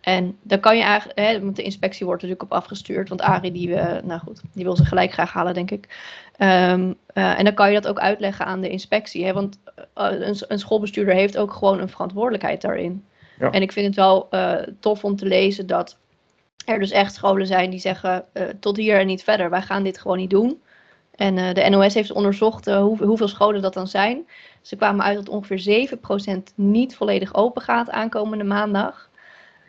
En 0.00 0.36
dan 0.42 0.60
kan 0.60 0.76
je 0.76 0.82
eigenlijk, 0.82 1.18
hè, 1.18 1.40
want 1.40 1.56
de 1.56 1.62
inspectie 1.62 2.06
wordt 2.06 2.22
er 2.22 2.28
natuurlijk 2.28 2.54
op 2.54 2.62
afgestuurd, 2.62 3.08
want 3.08 3.20
Arie 3.20 3.52
die, 3.52 3.68
uh, 3.68 3.96
nou 4.02 4.20
goed, 4.20 4.40
die 4.52 4.64
wil 4.64 4.76
ze 4.76 4.84
gelijk 4.84 5.12
graag 5.12 5.32
halen, 5.32 5.54
denk 5.54 5.70
ik. 5.70 5.88
Um, 6.38 6.94
uh, 7.14 7.38
en 7.38 7.44
dan 7.44 7.54
kan 7.54 7.68
je 7.68 7.80
dat 7.80 7.90
ook 7.90 7.98
uitleggen 7.98 8.46
aan 8.46 8.60
de 8.60 8.68
inspectie, 8.68 9.24
hè, 9.24 9.32
want 9.32 9.58
uh, 9.66 9.74
een, 9.94 10.36
een, 10.48 10.58
schoolbestuurder 10.58 11.14
heeft 11.14 11.38
ook 11.38 11.52
gewoon 11.52 11.80
een 11.80 11.88
verantwoordelijkheid 11.88 12.60
daarin. 12.60 13.04
Ja. 13.38 13.50
En 13.50 13.62
ik 13.62 13.72
vind 13.72 13.86
het 13.86 13.94
wel 13.94 14.28
tof 14.80 15.04
om 15.04 15.16
te 15.16 15.26
lezen 15.26 15.66
dat 15.66 15.96
er 16.74 16.78
dus 16.78 16.90
echt 16.90 17.14
scholen 17.14 17.46
zijn 17.46 17.70
die 17.70 17.80
zeggen 17.80 18.24
uh, 18.34 18.42
tot 18.60 18.76
hier 18.76 18.98
en 18.98 19.06
niet 19.06 19.22
verder. 19.22 19.50
Wij 19.50 19.62
gaan 19.62 19.82
dit 19.82 19.98
gewoon 19.98 20.16
niet 20.16 20.30
doen. 20.30 20.62
En 21.14 21.36
uh, 21.36 21.52
de 21.52 21.68
NOS 21.68 21.94
heeft 21.94 22.12
onderzocht 22.12 22.66
hoe, 22.66 23.04
hoeveel 23.04 23.28
scholen 23.28 23.62
dat 23.62 23.74
dan 23.74 23.88
zijn. 23.88 24.26
Ze 24.62 24.76
kwamen 24.76 25.04
uit 25.04 25.16
dat 25.16 25.28
ongeveer 25.28 25.88
7% 25.96 26.54
niet 26.54 26.96
volledig 26.96 27.34
open 27.34 27.62
gaat 27.62 27.90
aankomende 27.90 28.44
maandag. 28.44 29.10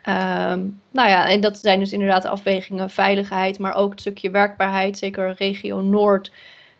Um, 0.04 0.80
nou 0.90 1.08
ja, 1.08 1.28
en 1.28 1.40
dat 1.40 1.58
zijn 1.58 1.78
dus 1.78 1.92
inderdaad 1.92 2.24
afwegingen 2.24 2.90
veiligheid, 2.90 3.58
maar 3.58 3.74
ook 3.74 3.90
het 3.90 4.00
stukje 4.00 4.30
werkbaarheid. 4.30 4.98
Zeker 4.98 5.34
regio 5.38 5.80
Noord, 5.80 6.32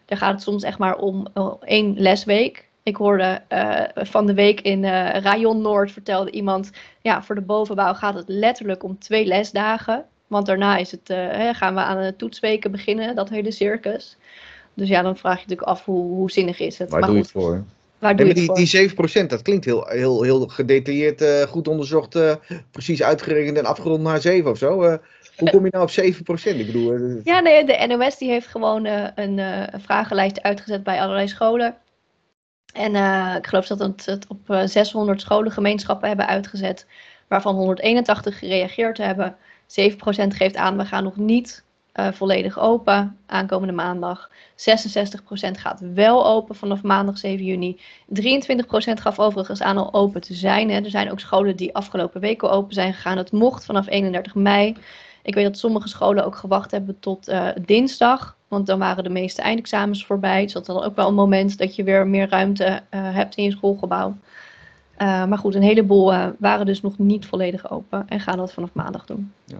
daar 0.04 0.18
gaat 0.18 0.32
het 0.32 0.42
soms 0.42 0.62
echt 0.62 0.78
maar 0.78 0.96
om 0.96 1.26
één 1.60 1.94
lesweek. 1.98 2.69
Ik 2.82 2.96
hoorde 2.96 3.42
uh, 3.52 3.84
van 3.94 4.26
de 4.26 4.34
week 4.34 4.60
in 4.60 4.82
uh, 4.82 5.10
Rayon 5.10 5.62
Noord 5.62 5.92
vertelde 5.92 6.30
iemand, 6.30 6.70
ja, 7.00 7.22
voor 7.22 7.34
de 7.34 7.40
bovenbouw 7.40 7.94
gaat 7.94 8.14
het 8.14 8.28
letterlijk 8.28 8.82
om 8.82 8.98
twee 8.98 9.24
lesdagen. 9.24 10.04
Want 10.26 10.46
daarna 10.46 10.76
is 10.76 10.90
het, 10.90 11.10
uh, 11.10 11.16
hè, 11.16 11.54
gaan 11.54 11.74
we 11.74 11.80
aan 11.80 12.02
de 12.02 12.16
toetsweken 12.16 12.70
beginnen, 12.70 13.14
dat 13.14 13.28
hele 13.28 13.50
circus. 13.50 14.16
Dus 14.74 14.88
ja, 14.88 15.02
dan 15.02 15.16
vraag 15.16 15.34
je 15.34 15.40
natuurlijk 15.40 15.68
af 15.68 15.84
hoe, 15.84 16.04
hoe 16.04 16.30
zinnig 16.30 16.58
is 16.58 16.78
het. 16.78 16.90
Waar 16.90 17.00
maar 17.00 17.08
doe 17.08 17.16
je 17.16 17.22
het 17.22 17.32
voor? 17.32 17.64
Waar 17.98 18.16
doe 18.16 18.26
je 18.26 18.34
die, 18.34 18.42
het 18.42 18.70
voor? 18.70 19.12
die 19.12 19.24
7%, 19.24 19.26
dat 19.26 19.42
klinkt 19.42 19.64
heel, 19.64 19.86
heel, 19.86 20.22
heel 20.22 20.46
gedetailleerd, 20.46 21.48
goed 21.48 21.68
onderzocht, 21.68 22.18
precies 22.70 23.02
uitgerekend 23.02 23.58
en 23.58 23.64
afgerond 23.64 24.02
naar 24.02 24.20
7 24.20 24.50
of 24.50 24.58
zo. 24.58 24.98
hoe 25.36 25.50
kom 25.50 25.64
je 25.64 25.70
nou 25.70 25.84
op 25.84 26.40
7%? 26.40 26.42
Ik 26.42 26.66
bedoel, 26.66 27.20
ja, 27.24 27.40
nee, 27.40 27.64
de 27.64 27.86
NOS 27.88 28.18
die 28.18 28.30
heeft 28.30 28.46
gewoon 28.46 28.84
een, 28.84 29.38
een 29.38 29.80
vragenlijst 29.80 30.42
uitgezet 30.42 30.82
bij 30.82 31.00
allerlei 31.00 31.28
scholen. 31.28 31.76
En 32.72 32.94
uh, 32.94 33.34
ik 33.36 33.46
geloof 33.46 33.66
dat 33.66 33.78
het, 33.78 34.06
het 34.06 34.26
op 34.26 34.62
600 34.64 35.20
scholengemeenschappen 35.20 36.08
hebben 36.08 36.26
uitgezet, 36.26 36.86
waarvan 37.28 37.54
181 37.54 38.38
gereageerd 38.38 38.98
hebben. 38.98 39.36
7% 39.36 39.36
geeft 40.28 40.56
aan, 40.56 40.76
we 40.76 40.84
gaan 40.84 41.04
nog 41.04 41.16
niet 41.16 41.64
uh, 41.94 42.12
volledig 42.12 42.58
open 42.58 43.18
aankomende 43.26 43.72
maandag. 43.72 44.30
66% 44.30 44.32
gaat 45.52 45.80
wel 45.94 46.26
open 46.26 46.54
vanaf 46.54 46.82
maandag 46.82 47.18
7 47.18 47.44
juni. 47.44 47.80
23% 48.20 48.22
gaf 48.94 49.18
overigens 49.18 49.62
aan 49.62 49.76
al 49.76 49.94
open 49.94 50.20
te 50.20 50.34
zijn. 50.34 50.70
Hè. 50.70 50.80
Er 50.80 50.90
zijn 50.90 51.10
ook 51.10 51.20
scholen 51.20 51.56
die 51.56 51.74
afgelopen 51.74 52.20
weken 52.20 52.50
open 52.50 52.74
zijn 52.74 52.94
gegaan. 52.94 53.16
Het 53.16 53.32
mocht 53.32 53.64
vanaf 53.64 53.88
31 53.88 54.34
mei. 54.34 54.76
Ik 55.22 55.34
weet 55.34 55.44
dat 55.44 55.58
sommige 55.58 55.88
scholen 55.88 56.24
ook 56.24 56.36
gewacht 56.36 56.70
hebben 56.70 56.98
tot 56.98 57.32
dinsdag. 57.64 58.38
Want 58.50 58.66
dan 58.66 58.78
waren 58.78 59.04
de 59.04 59.10
meeste 59.10 59.42
eindexamens 59.42 60.06
voorbij. 60.06 60.42
Dus 60.42 60.52
dat 60.52 60.66
was 60.66 60.84
ook 60.84 60.96
wel 60.96 61.08
een 61.08 61.14
moment 61.14 61.58
dat 61.58 61.76
je 61.76 61.84
weer 61.84 62.06
meer 62.06 62.28
ruimte 62.28 62.64
uh, 62.64 63.14
hebt 63.14 63.36
in 63.36 63.44
je 63.44 63.50
schoolgebouw. 63.50 64.16
Uh, 64.98 65.26
maar 65.26 65.38
goed, 65.38 65.54
een 65.54 65.62
heleboel 65.62 66.12
uh, 66.12 66.26
waren 66.38 66.66
dus 66.66 66.80
nog 66.80 66.98
niet 66.98 67.26
volledig 67.26 67.70
open 67.70 68.08
en 68.08 68.20
gaan 68.20 68.36
dat 68.36 68.52
vanaf 68.52 68.70
maandag 68.72 69.06
doen. 69.06 69.32
Ja. 69.44 69.56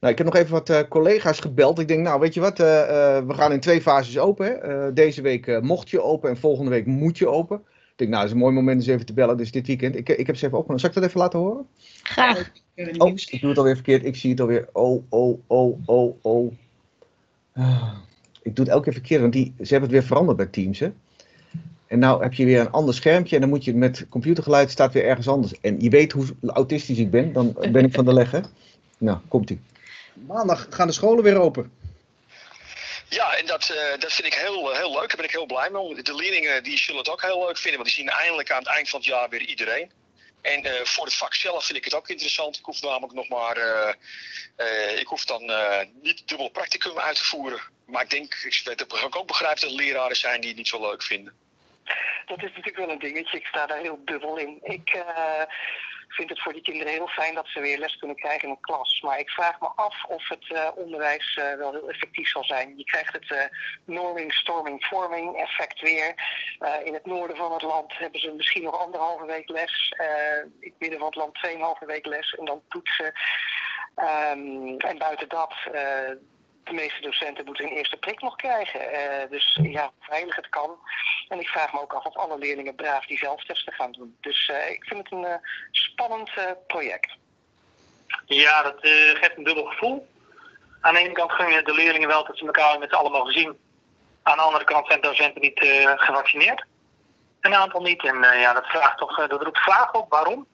Nou, 0.00 0.12
ik 0.12 0.18
heb 0.18 0.26
nog 0.26 0.36
even 0.36 0.52
wat 0.52 0.70
eh, 0.70 0.80
collega's 0.88 1.40
gebeld. 1.40 1.78
Ik 1.78 1.88
denk, 1.88 2.02
nou, 2.02 2.20
weet 2.20 2.34
je 2.34 2.40
wat, 2.40 2.60
eh, 2.60 3.16
eh, 3.16 3.26
we 3.26 3.34
gaan 3.34 3.52
in 3.52 3.60
twee 3.60 3.80
fases 3.80 4.18
open. 4.18 4.46
Hè? 4.46 4.52
Eh, 4.52 4.94
deze 4.94 5.22
week 5.22 5.46
eh, 5.46 5.60
mocht 5.60 5.90
je 5.90 6.02
open 6.02 6.30
en 6.30 6.36
volgende 6.36 6.70
week 6.70 6.86
moet 6.86 7.18
je 7.18 7.28
open. 7.28 7.56
Ik 7.56 7.94
denk, 7.96 8.10
nou, 8.10 8.22
dat 8.22 8.24
is 8.24 8.36
een 8.36 8.42
mooi 8.42 8.54
moment 8.54 8.76
eens 8.76 8.86
even 8.86 9.06
te 9.06 9.12
bellen. 9.12 9.36
Dus 9.36 9.50
dit 9.50 9.66
weekend. 9.66 9.96
Ik, 9.96 10.08
ik 10.08 10.26
heb 10.26 10.36
ze 10.36 10.46
even 10.46 10.58
opgenomen. 10.58 10.80
Zal 10.80 10.88
ik 10.88 10.94
dat 10.94 11.04
even 11.04 11.20
laten 11.20 11.38
horen? 11.38 11.66
Graag. 12.02 12.50
Oh, 12.98 13.08
ik 13.08 13.38
doe 13.40 13.48
het 13.48 13.58
alweer 13.58 13.74
verkeerd. 13.74 14.04
Ik 14.04 14.16
zie 14.16 14.30
het 14.30 14.40
alweer. 14.40 14.68
Oh, 14.72 15.02
oh, 15.08 15.38
oh, 15.46 15.78
oh, 15.86 16.16
oh. 16.22 16.52
Ik 18.42 18.56
doe 18.56 18.64
het 18.64 18.74
elke 18.74 18.84
keer 18.84 18.92
verkeerd, 18.92 19.20
want 19.20 19.32
die, 19.32 19.54
ze 19.56 19.68
hebben 19.72 19.90
het 19.90 19.98
weer 19.98 20.08
veranderd 20.08 20.36
bij 20.36 20.46
Teams, 20.46 20.78
hè. 20.78 20.92
En 21.86 21.98
nou 21.98 22.22
heb 22.22 22.34
je 22.34 22.44
weer 22.44 22.60
een 22.60 22.70
ander 22.70 22.94
schermpje 22.94 23.34
en 23.34 23.40
dan 23.40 23.50
moet 23.50 23.64
je 23.64 23.74
met 23.74 24.06
computergeluid 24.08 24.70
staat 24.70 24.92
weer 24.92 25.04
ergens 25.04 25.28
anders. 25.28 25.60
En 25.60 25.80
je 25.80 25.90
weet 25.90 26.12
hoe 26.12 26.26
autistisch 26.46 26.98
ik 26.98 27.10
ben, 27.10 27.32
dan 27.32 27.56
ben 27.72 27.84
ik 27.84 27.94
van 27.94 28.04
de 28.04 28.12
leg, 28.12 28.30
hè. 28.30 28.40
Nou, 28.98 29.18
komt-ie. 29.28 29.60
Maandag 30.26 30.66
gaan 30.70 30.86
de 30.86 30.92
scholen 30.92 31.24
weer 31.24 31.40
open. 31.40 31.70
Ja, 33.08 33.36
en 33.36 33.46
dat, 33.46 33.68
eh, 33.68 34.00
dat 34.00 34.12
vind 34.12 34.26
ik 34.26 34.34
heel, 34.34 34.72
eh, 34.72 34.78
heel 34.78 34.90
leuk. 34.90 35.08
Daar 35.08 35.16
ben 35.16 35.24
ik 35.24 35.30
heel 35.30 35.46
blij 35.46 35.70
mee. 35.70 36.02
De 36.02 36.14
leerlingen 36.14 36.62
die 36.62 36.78
zullen 36.78 37.00
het 37.00 37.10
ook 37.10 37.22
heel 37.22 37.46
leuk 37.46 37.56
vinden, 37.56 37.80
want 37.80 37.94
die 37.94 38.04
zien 38.04 38.08
eindelijk 38.08 38.50
aan 38.50 38.58
het 38.58 38.68
eind 38.68 38.88
van 38.88 38.98
het 38.98 39.08
jaar 39.08 39.28
weer 39.28 39.46
iedereen. 39.46 39.90
En 40.40 40.64
eh, 40.64 40.84
voor 40.84 41.04
het 41.04 41.14
vak 41.14 41.34
zelf 41.34 41.64
vind 41.64 41.78
ik 41.78 41.84
het 41.84 41.94
ook 41.94 42.08
interessant. 42.08 42.58
Ik 42.58 42.64
hoef 42.64 42.82
namelijk 42.82 43.12
nog 43.12 43.28
maar, 43.28 43.56
eh, 43.56 43.94
eh, 44.56 44.98
ik 44.98 45.06
hoef 45.06 45.24
dan 45.24 45.52
niet 46.02 46.28
dubbel 46.28 46.48
practicum 46.48 46.98
uit 46.98 47.16
te 47.16 47.24
voeren. 47.24 47.60
Maar 47.86 48.02
ik 48.02 48.10
denk, 48.10 48.34
ik 48.34 48.62
weet 48.64 49.16
ook 49.16 49.26
begrijp 49.26 49.60
dat 49.60 49.70
er 49.70 49.76
leraren 49.76 50.16
zijn 50.16 50.40
die 50.40 50.48
het 50.48 50.58
niet 50.58 50.68
zo 50.68 50.80
leuk 50.80 51.02
vinden. 51.02 51.32
Dat 52.26 52.38
is 52.38 52.48
natuurlijk 52.48 52.76
wel 52.76 52.90
een 52.90 52.98
dingetje. 52.98 53.38
Ik 53.38 53.46
sta 53.46 53.66
daar 53.66 53.78
heel 53.78 54.00
dubbel 54.04 54.36
in. 54.36 54.58
Ik 54.62 55.02
vind 56.08 56.30
het 56.30 56.42
voor 56.42 56.52
die 56.52 56.62
kinderen 56.62 56.92
heel 56.92 57.08
fijn 57.08 57.34
dat 57.34 57.46
ze 57.46 57.60
weer 57.60 57.78
les 57.78 57.96
kunnen 57.96 58.16
krijgen 58.16 58.42
in 58.42 58.50
een 58.50 58.60
klas. 58.60 59.00
Maar 59.00 59.18
ik 59.18 59.30
vraag 59.30 59.60
me 59.60 59.66
af 59.66 60.04
of 60.04 60.28
het 60.28 60.52
eh, 60.52 60.68
onderwijs 60.74 61.34
eh, 61.34 61.54
wel 61.54 61.72
heel 61.72 61.88
effectief 61.88 62.28
zal 62.28 62.44
zijn. 62.44 62.76
Je 62.76 62.84
krijgt 62.84 63.12
het 63.12 63.30
eh, 63.30 63.44
norming, 63.84 64.32
storming, 64.32 64.84
forming 64.84 65.36
effect 65.36 65.80
weer. 65.80 66.14
In 66.84 66.94
het 66.94 67.06
noorden 67.06 67.36
van 67.36 67.52
het 67.52 67.62
land 67.62 67.98
hebben 67.98 68.20
ze 68.20 68.32
misschien 68.32 68.62
nog 68.62 68.78
anderhalve 68.78 69.26
week 69.26 69.48
les. 69.48 69.94
In 70.60 70.68
het 70.70 70.78
midden 70.78 70.98
van 70.98 71.08
het 71.08 71.16
land 71.16 71.34
tweeënhalve 71.34 71.86
week 71.86 72.06
les. 72.06 72.34
En 72.34 72.44
dan 72.44 72.62
toetsen. 72.68 73.12
Ehm, 73.94 74.76
en 74.78 74.98
buiten 74.98 75.28
dat... 75.28 75.54
de 76.68 76.74
meeste 76.74 77.00
docenten 77.00 77.44
moeten 77.44 77.64
hun 77.64 77.76
eerste 77.76 77.96
prik 77.96 78.20
nog 78.20 78.36
krijgen. 78.36 78.92
Eh, 78.92 79.30
dus 79.30 79.58
ja, 79.62 79.82
hoe 79.82 80.04
veilig 80.08 80.36
het 80.36 80.48
kan. 80.48 80.78
En 81.28 81.40
ik 81.40 81.48
vraag 81.48 81.72
me 81.72 81.80
ook 81.80 81.92
af 81.92 82.04
of 82.04 82.16
alle 82.16 82.38
leerlingen 82.38 82.74
braaf 82.74 83.06
die 83.06 83.18
zelftesten 83.18 83.72
gaan 83.72 83.92
doen. 83.92 84.16
Dus 84.20 84.48
eh, 84.48 84.70
ik 84.70 84.84
vind 84.84 85.02
het 85.02 85.12
een 85.12 85.24
eh, 85.24 85.34
spannend 85.70 86.30
project. 86.66 87.16
Ja, 88.26 88.62
dat 88.62 88.76
geeft 88.80 89.36
een 89.36 89.44
dubbel 89.44 89.64
gevoel. 89.64 90.08
Aan 90.80 90.94
de 90.94 91.00
ene 91.00 91.12
kant 91.12 91.32
gun 91.32 91.52
je 91.52 91.62
de 91.62 91.74
leerlingen 91.74 92.08
wel 92.08 92.24
dat 92.24 92.38
ze 92.38 92.46
elkaar 92.46 92.78
met 92.78 92.90
z'n 92.90 93.10
mogen 93.10 93.32
zien. 93.32 93.58
Aan 94.22 94.36
de 94.36 94.42
andere 94.42 94.64
kant 94.64 94.86
zijn 94.86 95.00
docenten 95.00 95.40
niet 95.40 95.58
gevaccineerd. 95.96 96.64
Een 97.40 97.54
aantal 97.54 97.82
niet. 97.82 98.04
En 98.04 98.20
ja, 98.20 98.52
dat, 98.52 98.66
vraagt 98.66 98.98
toch, 98.98 99.26
dat 99.26 99.42
roept 99.42 99.58
vragen 99.58 99.98
op. 99.98 100.10
Waarom? 100.10 100.46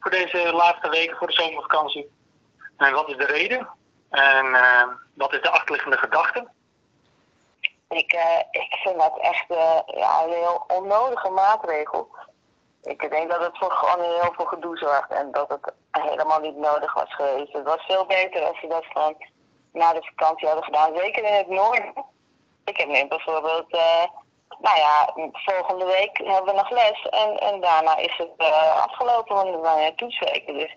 Voor 0.00 0.10
deze 0.10 0.52
laatste 0.52 0.88
weken 0.88 1.16
voor 1.16 1.26
de 1.26 1.32
zomervakantie. 1.32 2.10
En 2.76 2.92
wat 2.92 3.08
is 3.08 3.16
de 3.16 3.26
reden? 3.26 3.68
En 4.10 4.56
wat 5.14 5.32
is 5.32 5.42
de 5.42 5.50
achterliggende 5.50 5.98
gedachte? 5.98 6.48
Ik, 7.90 8.12
eh, 8.12 8.38
ik 8.50 8.78
vind 8.82 8.98
dat 8.98 9.18
echt 9.18 9.50
eh, 9.50 9.78
ja, 9.86 10.22
een 10.22 10.32
heel 10.32 10.64
onnodige 10.66 11.30
maatregel. 11.30 12.08
Ik 12.82 13.10
denk 13.10 13.30
dat 13.30 13.40
het 13.40 13.58
voor 13.58 13.70
gewoon 13.70 14.04
heel 14.04 14.32
veel 14.32 14.44
gedoe 14.44 14.76
zorgt 14.78 15.10
en 15.10 15.32
dat 15.32 15.48
het 15.48 15.72
helemaal 15.90 16.40
niet 16.40 16.56
nodig 16.56 16.94
was 16.94 17.14
geweest. 17.14 17.52
Het 17.52 17.64
was 17.64 17.84
veel 17.86 18.06
beter 18.06 18.42
als 18.42 18.60
ze 18.60 18.66
dat 18.66 18.84
gewoon 18.84 19.16
na 19.72 19.92
de 19.92 20.02
vakantie 20.02 20.46
hadden 20.46 20.64
gedaan. 20.64 20.96
Zeker 20.96 21.24
in 21.24 21.32
het 21.32 21.48
noorden. 21.48 21.92
Ik 22.64 22.76
heb 22.76 22.88
nu 22.88 23.08
bijvoorbeeld, 23.08 23.72
eh, 23.72 24.04
nou 24.58 24.76
ja, 24.78 25.14
volgende 25.32 25.84
week 25.84 26.18
hebben 26.18 26.54
we 26.54 26.60
nog 26.60 26.70
les 26.70 27.08
en, 27.08 27.36
en 27.36 27.60
daarna 27.60 27.96
is 27.96 28.16
het 28.16 28.48
afgelopen, 28.86 29.34
want 29.34 29.48
er 29.48 29.60
waren 29.60 29.96
toetsweken. 29.96 30.54
Dus 30.54 30.76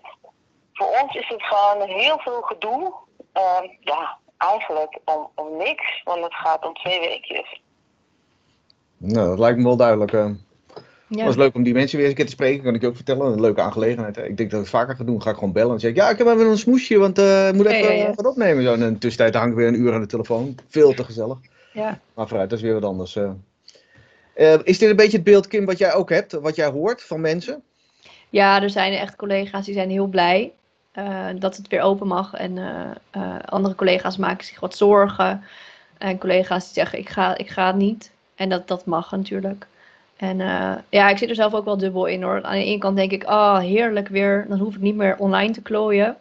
voor 0.72 0.88
ons 1.02 1.14
is 1.14 1.28
het 1.28 1.42
gewoon 1.42 1.88
heel 1.88 2.18
veel 2.18 2.42
gedoe. 2.42 2.94
Eh, 3.34 3.60
ja, 3.80 4.18
eigenlijk 4.36 4.98
om, 5.04 5.28
om 5.34 5.56
niks, 5.56 6.02
want 6.04 6.24
het 6.24 6.34
gaat 6.34 6.66
om 6.66 6.74
twee 6.74 7.00
weekjes. 7.00 7.60
Nou, 8.96 9.28
dat 9.28 9.38
lijkt 9.38 9.58
me 9.58 9.64
wel 9.64 9.76
duidelijk. 9.76 10.12
eh. 10.12 10.24
Het 10.24 11.18
Ja. 11.18 11.24
was 11.24 11.36
leuk 11.36 11.54
om 11.54 11.62
die 11.62 11.72
mensen 11.74 11.96
weer 11.98 12.06
eens 12.06 12.14
een 12.14 12.20
keer 12.24 12.30
te 12.34 12.42
spreken, 12.42 12.64
kan 12.64 12.74
ik 12.74 12.80
je 12.80 12.86
ook 12.86 12.94
vertellen. 12.96 13.32
Een 13.32 13.40
leuke 13.40 13.60
aangelegenheid. 13.60 14.16
hè. 14.16 14.22
Ik 14.26 14.36
denk 14.36 14.50
dat 14.50 14.58
ik 14.58 14.66
het 14.66 14.74
vaker 14.74 14.96
ga 14.96 15.04
doen. 15.04 15.22
Ga 15.22 15.30
ik 15.30 15.36
gewoon 15.36 15.52
bellen 15.52 15.72
en 15.72 15.80
zeg 15.80 15.90
ik, 15.90 15.96
ja, 15.96 16.08
ik 16.10 16.18
heb 16.18 16.26
even 16.26 16.46
een 16.46 16.58
smoesje, 16.58 16.98
want 16.98 17.18
eh, 17.18 17.48
ik 17.48 17.54
moet 17.54 17.66
even 17.66 17.78
Ja, 17.84 17.90
ja, 17.90 18.02
ja. 18.02 18.08
eh, 18.08 18.14
wat 18.16 18.26
opnemen. 18.26 18.62
Zo. 18.64 18.72
En 18.72 18.82
in 18.82 18.92
de 18.92 18.98
tussentijd 18.98 19.34
hang 19.34 19.50
ik 19.50 19.56
weer 19.56 19.66
een 19.68 19.80
uur 19.80 19.94
aan 19.94 20.00
de 20.00 20.06
telefoon. 20.06 20.54
Veel 20.68 20.94
te 20.94 21.04
gezellig. 21.04 21.38
Ja. 21.72 22.00
Maar 22.14 22.28
vooruit, 22.28 22.50
dat 22.50 22.58
is 22.58 22.64
weer 22.64 22.74
wat 22.74 22.84
anders. 22.84 23.16
eh. 23.16 23.30
Eh, 24.34 24.58
is 24.62 24.78
dit 24.78 24.90
een 24.90 24.96
beetje 24.96 25.16
het 25.16 25.24
beeld, 25.24 25.46
Kim, 25.46 25.64
wat 25.64 25.78
jij 25.78 25.94
ook 25.94 26.10
hebt? 26.10 26.32
Wat 26.32 26.56
jij 26.56 26.68
hoort 26.70 27.02
van 27.02 27.20
mensen? 27.20 27.62
Ja, 28.30 28.62
er 28.62 28.70
zijn 28.70 28.92
echt 28.92 29.16
collega's 29.16 29.64
die 29.64 29.74
zijn 29.74 29.90
heel 29.90 30.06
blij 30.06 30.52
eh, 30.94 31.26
dat 31.38 31.56
het 31.56 31.68
weer 31.68 31.80
open 31.80 32.06
mag. 32.06 32.34
En 32.34 32.58
eh, 32.58 32.90
eh, 33.10 33.38
andere 33.44 33.74
collega's 33.74 34.16
maken 34.16 34.46
zich 34.46 34.60
wat 34.60 34.76
zorgen. 34.76 35.44
En 35.98 36.18
collega's 36.18 36.64
die 36.64 36.72
zeggen, 36.72 36.98
ik 36.98 37.08
ga, 37.08 37.36
ik 37.36 37.50
ga 37.50 37.72
niet. 37.72 38.10
En 38.34 38.48
dat, 38.48 38.68
dat 38.68 38.86
mag 38.86 39.10
natuurlijk. 39.10 39.66
En 40.16 40.36
ja, 40.88 41.08
ik 41.08 41.18
zit 41.18 41.28
er 41.28 41.34
zelf 41.34 41.54
ook 41.54 41.64
wel 41.64 41.76
dubbel 41.76 42.06
in 42.06 42.22
hoor. 42.22 42.42
Aan 42.42 42.52
de 42.52 42.64
ene 42.64 42.78
kant 42.78 42.96
denk 42.96 43.12
ik, 43.12 43.24
oh 43.24 43.58
heerlijk 43.58 44.08
weer. 44.08 44.46
Dan 44.48 44.58
hoef 44.58 44.74
ik 44.74 44.80
niet 44.80 44.94
meer 44.94 45.16
online 45.18 45.52
te 45.52 45.62
klooien. 45.62 46.16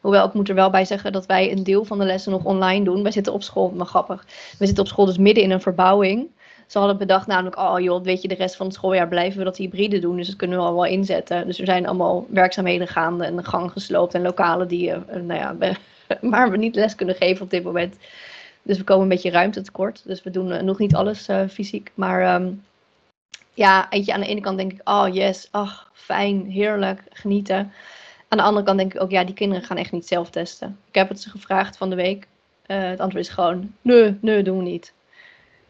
Hoewel, 0.00 0.26
ik 0.26 0.32
moet 0.32 0.48
er 0.48 0.54
wel 0.54 0.70
bij 0.70 0.84
zeggen 0.84 1.12
dat 1.12 1.26
wij 1.26 1.52
een 1.52 1.62
deel 1.62 1.84
van 1.84 1.98
de 1.98 2.04
lessen 2.04 2.32
nog 2.32 2.44
online 2.44 2.84
doen. 2.84 3.02
Wij 3.02 3.12
zitten 3.12 3.32
op 3.32 3.42
school, 3.42 3.70
maar 3.70 3.86
grappig. 3.86 4.24
We 4.58 4.66
zitten 4.66 4.84
op 4.84 4.90
school 4.90 5.06
dus 5.06 5.18
midden 5.18 5.44
in 5.44 5.50
een 5.50 5.60
verbouwing. 5.60 6.28
Ze 6.66 6.78
hadden 6.78 6.98
bedacht 6.98 7.26
namelijk, 7.26 7.58
oh 7.58 7.80
joh, 7.80 8.02
weet 8.02 8.22
je, 8.22 8.28
de 8.28 8.34
rest 8.34 8.56
van 8.56 8.66
het 8.66 8.74
schooljaar 8.74 9.08
blijven 9.08 9.38
we 9.38 9.44
dat 9.44 9.56
hybride 9.56 9.98
doen. 9.98 10.16
Dus 10.16 10.26
dat 10.26 10.36
kunnen 10.36 10.58
we 10.58 10.64
al 10.64 10.74
wel 10.74 10.84
inzetten. 10.84 11.46
Dus 11.46 11.58
er 11.58 11.66
zijn 11.66 11.86
allemaal 11.86 12.26
werkzaamheden 12.30 12.88
gaande 12.88 13.24
en 13.24 13.36
de 13.36 13.44
gang 13.44 13.72
gesloopt 13.72 14.14
en 14.14 14.22
lokalen 14.22 14.68
die, 14.68 14.90
eh, 14.92 14.98
nou 15.22 15.40
ja, 15.40 15.56
we- 15.56 15.76
waar 16.30 16.50
we 16.50 16.56
niet 16.56 16.74
les 16.74 16.94
kunnen 16.94 17.14
geven 17.14 17.44
op 17.44 17.50
dit 17.50 17.64
moment. 17.64 17.96
Dus 18.62 18.78
we 18.78 18.84
komen 18.84 19.02
een 19.02 19.08
beetje 19.08 19.30
ruimte 19.30 19.62
tekort. 19.62 20.02
Dus 20.04 20.22
we 20.22 20.30
doen 20.30 20.52
eh, 20.52 20.62
nog 20.62 20.78
niet 20.78 20.94
alles 20.94 21.28
eh, 21.28 21.48
fysiek. 21.48 21.90
Maar 21.94 22.22
ehm, 22.22 22.50
ja, 23.54 23.86
weet 23.90 24.04
je, 24.06 24.12
aan 24.12 24.20
de 24.20 24.26
ene 24.26 24.40
kant 24.40 24.56
denk 24.58 24.72
ik, 24.72 24.80
oh 24.88 25.06
yes, 25.12 25.48
ach, 25.50 25.90
fijn, 25.92 26.46
heerlijk, 26.50 27.02
genieten. 27.10 27.72
Aan 28.28 28.38
de 28.38 28.44
andere 28.44 28.66
kant 28.66 28.78
denk 28.78 28.94
ik 28.94 29.00
ook, 29.02 29.10
ja, 29.10 29.24
die 29.24 29.34
kinderen 29.34 29.64
gaan 29.64 29.76
echt 29.76 29.92
niet 29.92 30.06
zelf 30.06 30.30
testen. 30.30 30.78
Ik 30.88 30.94
heb 30.94 31.08
het 31.08 31.20
ze 31.20 31.30
gevraagd 31.30 31.76
van 31.76 31.90
de 31.90 31.96
week. 31.96 32.26
Eh, 32.66 32.82
het 32.82 33.00
antwoord 33.00 33.24
is 33.24 33.30
gewoon, 33.32 33.72
nee, 33.82 34.18
nee, 34.20 34.42
doen 34.42 34.56
we 34.56 34.62
niet. 34.62 34.92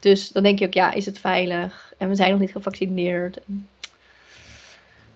Dus 0.03 0.29
dan 0.29 0.43
denk 0.43 0.59
je 0.59 0.67
ook, 0.67 0.75
ja, 0.75 0.93
is 0.93 1.07
het 1.07 1.19
veilig? 1.19 1.93
En 1.99 2.09
we 2.09 2.15
zijn 2.15 2.31
nog 2.31 2.41
niet 2.41 2.53
gevaccineerd. 2.53 3.39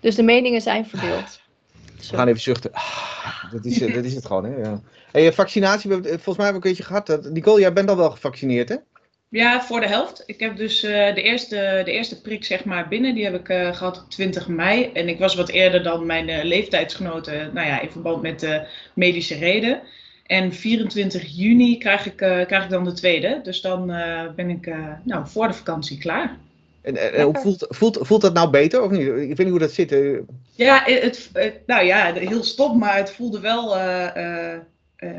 Dus 0.01 0.15
de 0.15 0.23
meningen 0.23 0.61
zijn 0.61 0.87
verdeeld. 0.87 1.41
Zo. 2.01 2.11
We 2.11 2.17
gaan 2.17 2.29
even 2.29 2.41
zuchten. 2.41 2.73
Ah, 2.73 3.53
dat, 3.53 3.65
is, 3.65 3.81
eh, 3.81 3.95
dat 3.95 4.05
is 4.05 4.15
het 4.15 4.27
gewoon, 4.27 4.45
hè? 4.45 4.57
Ja. 4.57 4.81
Hey, 5.13 5.27
eh, 5.27 5.33
vaccinatie, 5.33 5.91
het- 5.91 6.07
volgens 6.07 6.37
mij 6.37 6.45
hebben 6.45 6.63
we 6.63 6.69
een 6.69 6.75
keertje 6.75 6.85
gehad. 6.85 7.31
Nicole, 7.33 7.61
jij 7.61 7.73
bent 7.73 7.89
al 7.91 7.97
wel 7.97 8.11
gevaccineerd, 8.11 8.69
hè? 8.69 8.77
Ja, 9.29 9.63
voor 9.63 9.81
de 9.81 9.87
helft. 9.87 10.23
Ik 10.27 10.41
heb 10.41 10.57
dus 10.57 10.83
eh, 10.83 11.15
de, 11.15 11.23
eerste, 11.23 11.83
de 11.85 11.93
eerste 11.93 12.21
prik 12.21 12.45
zeg 12.45 12.65
maar 12.65 12.89
binnen, 12.89 13.15
die 13.15 13.25
heb 13.25 13.35
ik 13.35 13.49
eh, 13.49 13.75
gehad 13.77 14.03
op 14.03 14.11
20 14.11 14.49
mei. 14.49 14.91
En 14.93 15.09
ik 15.09 15.19
was 15.19 15.35
wat 15.35 15.49
eerder 15.49 15.83
dan 15.83 16.07
mijn 16.07 16.29
eh, 16.29 16.45
leeftijdsgenoten, 16.45 17.51
nou 17.55 17.67
ja, 17.67 17.81
in 17.81 17.91
verband 17.91 18.23
met 18.23 18.41
de 18.41 18.67
medische 18.95 19.35
reden. 19.35 19.81
En 20.27 20.53
24 20.53 21.23
juni 21.37 21.79
krijg 21.79 22.07
ik, 22.07 22.21
eh, 22.21 22.47
krijg 22.47 22.65
ik 22.65 22.71
dan 22.71 22.85
de 22.85 22.93
tweede. 22.93 23.41
Dus 23.43 23.61
dan 23.61 23.91
eh, 23.91 24.23
ben 24.37 24.51
ik 24.51 24.67
eh, 24.67 24.89
nou, 25.03 25.27
voor 25.29 25.47
de 25.49 25.55
vakantie 25.55 25.99
klaar. 25.99 26.37
En, 26.83 27.13
en, 27.15 27.37
voelt, 27.37 27.67
voelt, 27.69 27.99
voelt 28.01 28.21
dat 28.21 28.35
nou 28.35 28.51
beter 28.51 28.83
of 28.83 28.91
niet? 28.91 29.01
Ik 29.01 29.09
weet 29.09 29.39
niet 29.39 29.49
hoe 29.49 29.59
dat 29.59 29.73
zit. 29.73 29.97
Ja, 30.55 30.83
het, 30.85 31.31
het- 31.33 31.61
nou 31.67 31.85
ja, 31.85 32.13
heel 32.15 32.45
stom, 32.45 32.79
maar 32.79 32.97
het 32.97 33.11
voelde 33.11 33.41
wel. 33.41 33.77
eh, 33.77 34.17
eh, 34.17 34.53
eh, 34.97 35.11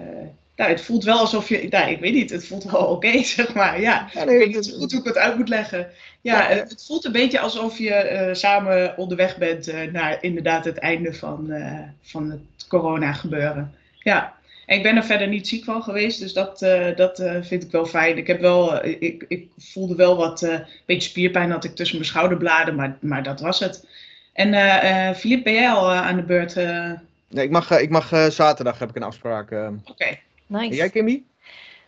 nou, 0.56 0.70
het 0.70 0.82
voelt 0.82 1.04
wel 1.04 1.17
alsof 1.17 1.50
je. 1.50 1.67
Nou, 1.70 1.89
ik 1.91 2.00
weet 2.00 2.13
niet, 2.13 2.30
het 2.30 2.48
voelt 2.48 2.63
wel 2.63 2.82
oké, 2.86 3.24
zeg 3.38 3.54
maar. 3.54 3.82
Ja. 3.82 4.10
Ja, 4.13 4.22
Ik 4.22 4.28
weet 4.28 4.48
niet 4.56 4.76
goed 4.80 4.91
hoe 4.91 5.00
ik 5.02 5.08
het 5.08 5.17
uit 5.17 5.38
moet 5.38 5.50
leggen. 5.50 5.88
Ja, 6.22 6.50
Ja. 6.50 6.56
het 6.56 6.84
voelt 6.88 7.06
een 7.06 7.12
beetje 7.12 7.39
alsof 7.39 7.78
je 7.78 7.93
eh, 7.93 8.34
samen 8.34 8.98
onderweg 8.98 9.38
bent 9.38 9.67
eh, 9.67 9.91
naar 9.91 10.17
inderdaad 10.22 10.65
het 10.65 10.78
einde 10.78 11.13
van, 11.13 11.52
eh, 11.52 11.80
van 12.02 12.30
het 12.32 12.67
corona 12.67 13.13
gebeuren. 13.13 13.74
Ja, 14.00 14.36
ik 14.75 14.84
ben 14.84 14.95
er 14.95 15.03
verder 15.03 15.27
niet 15.27 15.47
ziek 15.47 15.63
van 15.63 15.84
geweest, 15.84 16.19
dus 16.19 16.34
dat, 16.34 16.62
eh, 16.62 16.95
dat 16.95 17.19
eh, 17.19 17.36
vind 17.41 17.63
ik 17.63 17.71
wel 17.71 17.86
fijn. 17.86 18.17
Ik, 18.17 18.27
heb 18.27 18.39
wel, 18.41 18.82
eh, 18.82 18.95
ik, 18.99 19.25
ik 19.27 19.47
voelde 19.58 19.95
wel 19.95 20.17
wat, 20.17 20.41
eh 20.41 20.60
beetje 20.86 21.10
spierpijn 21.10 21.51
had 21.51 21.63
ik 21.63 21.75
tussen 21.75 21.97
mijn 21.97 22.10
schouderbladen, 22.10 22.75
maar, 22.75 22.97
maar 23.01 23.23
dat 23.23 23.39
was 23.39 23.60
het. 23.60 23.88
En 24.34 24.53
eh 24.53 25.08
eh 25.10 25.15
Filip, 25.15 25.43
ben 25.43 25.53
jij 25.53 25.69
al 25.69 25.91
eh, 25.91 26.01
aan 26.08 26.15
de 26.15 26.23
beurt? 26.23 26.58
eh? 26.58 26.91
nee, 27.30 27.43
ik 27.45 27.51
mag, 27.51 27.80
ik 27.80 27.89
mag 27.89 28.12
eh, 28.12 28.25
zaterdag 28.27 28.80
heb 28.80 28.89
ik 28.89 28.95
een 28.95 29.03
afspraak. 29.03 29.51
eh. 29.51 29.67
Oké. 29.86 30.17
Nice. 30.47 30.69
En 30.69 30.75
jij, 30.75 30.89
Kimmy? 30.89 31.23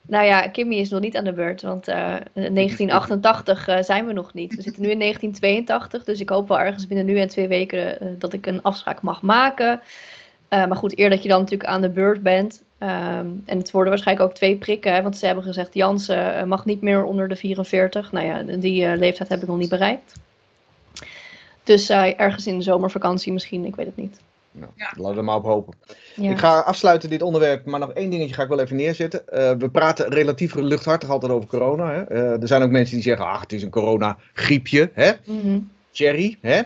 Nou 0.02 0.26
ja, 0.26 0.48
Kimmy 0.48 0.76
is 0.76 0.90
nog 0.90 1.00
niet 1.00 1.18
aan 1.18 1.24
de 1.24 1.34
beurt, 1.34 1.62
want 1.62 1.88
eh, 1.88 2.16
1988 2.34 3.68
eh, 3.68 3.82
zijn 3.82 4.06
we 4.06 4.14
nog 4.14 4.34
niet. 4.34 4.56
We 4.56 4.62
zitten 4.62 4.82
nu 4.82 4.90
in 4.90 5.00
1982, 5.00 6.04
dus 6.04 6.20
ik 6.20 6.30
hoop 6.30 6.48
wel 6.48 6.60
ergens 6.60 6.88
binnen 6.88 7.06
nu 7.06 7.20
en 7.20 7.28
twee 7.28 7.48
weken 7.48 8.00
eh, 8.00 8.08
dat 8.18 8.34
ik 8.34 8.46
een 8.46 8.62
afspraak 8.62 9.02
mag 9.02 9.22
maken. 9.22 9.82
Eh, 10.50 10.66
maar 10.66 10.78
goed, 10.78 11.00
eer 11.00 11.10
dat 11.10 11.24
je 11.24 11.30
dan 11.30 11.40
natuurlijk 11.40 11.70
aan 11.70 11.82
de 11.82 11.90
beurt 11.90 12.24
bent, 12.24 12.64
Ehm, 12.80 13.28
en 13.46 13.58
het 13.58 13.72
worden 13.72 13.92
waarschijnlijk 13.92 14.30
ook 14.30 14.36
twee 14.36 14.58
prikken, 14.58 14.94
hè, 14.94 15.02
want 15.02 15.18
ze 15.18 15.26
hebben 15.26 15.44
gezegd 15.44 15.74
Jansen 15.74 16.36
eh, 16.36 16.44
mag 16.44 16.66
niet 16.66 16.82
meer 16.82 17.04
onder 17.04 17.28
de 17.28 17.36
44. 17.36 18.12
Nou 18.12 18.26
ja, 18.26 18.58
die 18.58 18.86
eh, 18.86 18.98
leeftijd 18.98 19.30
heb 19.30 19.42
ik 19.42 19.48
nog 19.48 19.58
niet 19.58 19.70
bereikt. 19.70 20.14
Dus 21.64 21.90
eh, 21.90 22.20
ergens 22.20 22.48
in 22.48 22.58
de 22.58 22.64
zomervakantie 22.64 23.34
misschien, 23.34 23.66
ik 23.66 23.76
weet 23.76 23.86
het 23.86 23.96
niet. 23.96 24.20
Nou, 24.52 24.72
Ja. 24.76 24.92
Laten 24.96 25.12
we 25.12 25.18
er 25.18 25.24
maar 25.24 25.36
op 25.36 25.44
hopen. 25.44 25.74
Ja. 26.16 26.32
Ik 26.32 26.38
ga 26.38 26.60
afsluiten 26.60 27.10
dit 27.10 27.22
onderwerp, 27.22 27.66
maar 27.66 27.80
nog 27.80 27.92
één 27.92 28.10
dingetje 28.10 28.34
ga 28.34 28.44
ik 28.44 28.50
wel 28.50 28.60
even 28.60 28.76
neerzetten. 28.76 29.28
Eh, 29.28 29.52
we 29.58 29.70
praten 29.70 30.10
relatief 30.10 30.56
luchthartig 30.56 31.10
altijd 31.10 31.32
over 31.32 31.50
corona. 31.50 31.92
Hè? 31.92 32.04
Eh, 32.04 32.42
er 32.42 32.48
zijn 32.48 32.62
ook 32.62 32.70
mensen 32.70 32.96
die 32.96 33.04
zeggen, 33.04 33.26
ach, 33.26 33.42
het 33.42 33.54
is 33.54 33.64
een 33.64 33.70
corona-griepje. 33.70 34.92
Hè? 34.94 35.12
Mhm. 35.26 35.60
Cherry, 35.92 36.38
hè? 36.42 36.62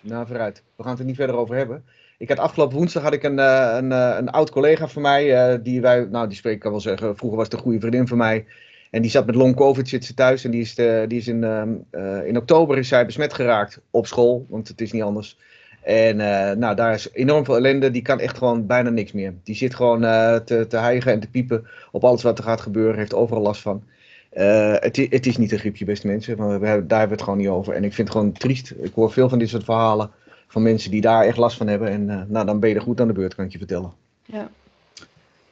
Nou, 0.00 0.26
vooruit. 0.26 0.62
We 0.76 0.82
gaan 0.82 0.92
het 0.92 1.00
er 1.00 1.06
niet 1.06 1.16
verder 1.16 1.36
over 1.36 1.56
hebben. 1.56 1.84
Ik 2.20 2.28
had 2.28 2.38
afgelopen 2.38 2.76
woensdag 2.76 3.02
had 3.02 3.12
ik 3.12 3.22
een, 3.22 3.38
eh, 3.38 3.74
een, 3.76 3.92
eh, 3.92 4.14
een 4.18 4.30
oud 4.30 4.50
collega 4.50 4.88
van 4.88 5.02
mij, 5.02 5.34
eh, 5.34 5.58
die 5.62 5.80
wij, 5.80 6.06
nou 6.10 6.28
die 6.28 6.36
spreek 6.36 6.54
ik 6.54 6.60
kan 6.60 6.70
wel 6.70 6.80
zeggen, 6.80 7.16
vroeger 7.16 7.38
was 7.38 7.46
het 7.46 7.56
een 7.56 7.62
goede 7.62 7.80
vriendin 7.80 8.08
van 8.08 8.18
mij. 8.18 8.44
En 8.90 9.02
die 9.02 9.10
zat 9.10 9.26
met 9.26 9.34
long 9.34 9.56
covid, 9.56 9.88
zit 9.88 10.04
ze 10.04 10.14
thuis 10.14 10.44
en 10.44 10.50
die 10.50 10.60
is, 10.60 10.74
die 10.74 11.18
is 11.18 11.28
in, 11.28 11.44
ehm, 11.44 11.68
eh, 11.90 12.26
in 12.26 12.36
oktober 12.36 12.78
is 12.78 12.88
zij 12.88 13.06
besmet 13.06 13.32
geraakt 13.32 13.80
op 13.90 14.06
school, 14.06 14.46
want 14.48 14.68
het 14.68 14.80
is 14.80 14.92
niet 14.92 15.02
anders. 15.02 15.38
En 15.82 16.16
nou, 16.58 16.74
daar 16.74 16.94
is 16.94 17.08
enorm 17.12 17.44
veel 17.44 17.56
ellende, 17.56 17.90
die 17.90 18.02
kan 18.02 18.20
echt 18.20 18.38
gewoon 18.38 18.66
bijna 18.66 18.90
niks 18.90 19.12
meer. 19.12 19.34
Die 19.44 19.54
zit 19.54 19.74
gewoon 19.74 20.00
te, 20.44 20.66
te 20.68 20.76
hijgen 20.76 21.12
en 21.12 21.20
te 21.20 21.30
piepen 21.30 21.66
op 21.90 22.04
alles 22.04 22.22
wat 22.22 22.38
er 22.38 22.44
gaat 22.44 22.60
gebeuren, 22.60 22.98
heeft 22.98 23.14
overal 23.14 23.42
last 23.42 23.62
van. 23.62 23.82
Het, 24.30 24.96
het 24.96 25.26
is 25.26 25.36
niet 25.36 25.52
een 25.52 25.58
griepje, 25.58 25.84
beste 25.84 26.06
mensen, 26.06 26.36
maar 26.36 26.60
we 26.60 26.66
hebben, 26.66 26.88
daar 26.88 26.98
hebben 26.98 27.16
we 27.18 27.22
het 27.22 27.30
gewoon 27.32 27.38
niet 27.38 27.58
over. 27.58 27.74
En 27.74 27.84
ik 27.84 27.94
vind 27.94 28.08
het 28.08 28.16
gewoon 28.16 28.32
triest. 28.32 28.74
Ik 28.80 28.92
hoor 28.94 29.12
veel 29.12 29.28
van 29.28 29.38
dit 29.38 29.48
soort 29.48 29.64
verhalen 29.64 30.10
van 30.50 30.62
mensen 30.62 30.90
die 30.90 31.00
daar 31.00 31.24
echt 31.24 31.36
last 31.36 31.56
van 31.56 31.66
hebben. 31.66 31.88
En 31.88 32.10
eh, 32.10 32.22
nou, 32.28 32.46
dan 32.46 32.60
ben 32.60 32.68
je 32.68 32.74
er 32.74 32.80
goed 32.80 33.00
aan 33.00 33.06
de 33.06 33.12
beurt, 33.12 33.34
kan 33.34 33.44
ik 33.44 33.52
je 33.52 33.58
vertellen. 33.58 33.92
Ja. 34.24 34.50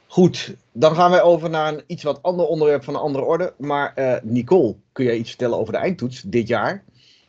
Goed, 0.07 0.55
dan 0.71 0.95
gaan 0.95 1.11
wij 1.11 1.21
over 1.21 1.49
naar 1.49 1.73
een 1.73 1.83
iets 1.87 2.03
wat 2.03 2.23
ander 2.23 2.45
onderwerp 2.45 2.83
van 2.83 2.93
een 2.93 2.99
andere 2.99 3.23
orde. 3.23 3.53
Maar 3.57 3.93
eh, 3.95 4.15
Nicole, 4.23 4.75
kun 4.91 5.05
jij 5.05 5.17
iets 5.17 5.29
vertellen 5.29 5.57
over 5.57 5.73
de 5.73 5.79
eindtoets 5.79 6.21
dit 6.21 6.47
jaar? 6.47 6.83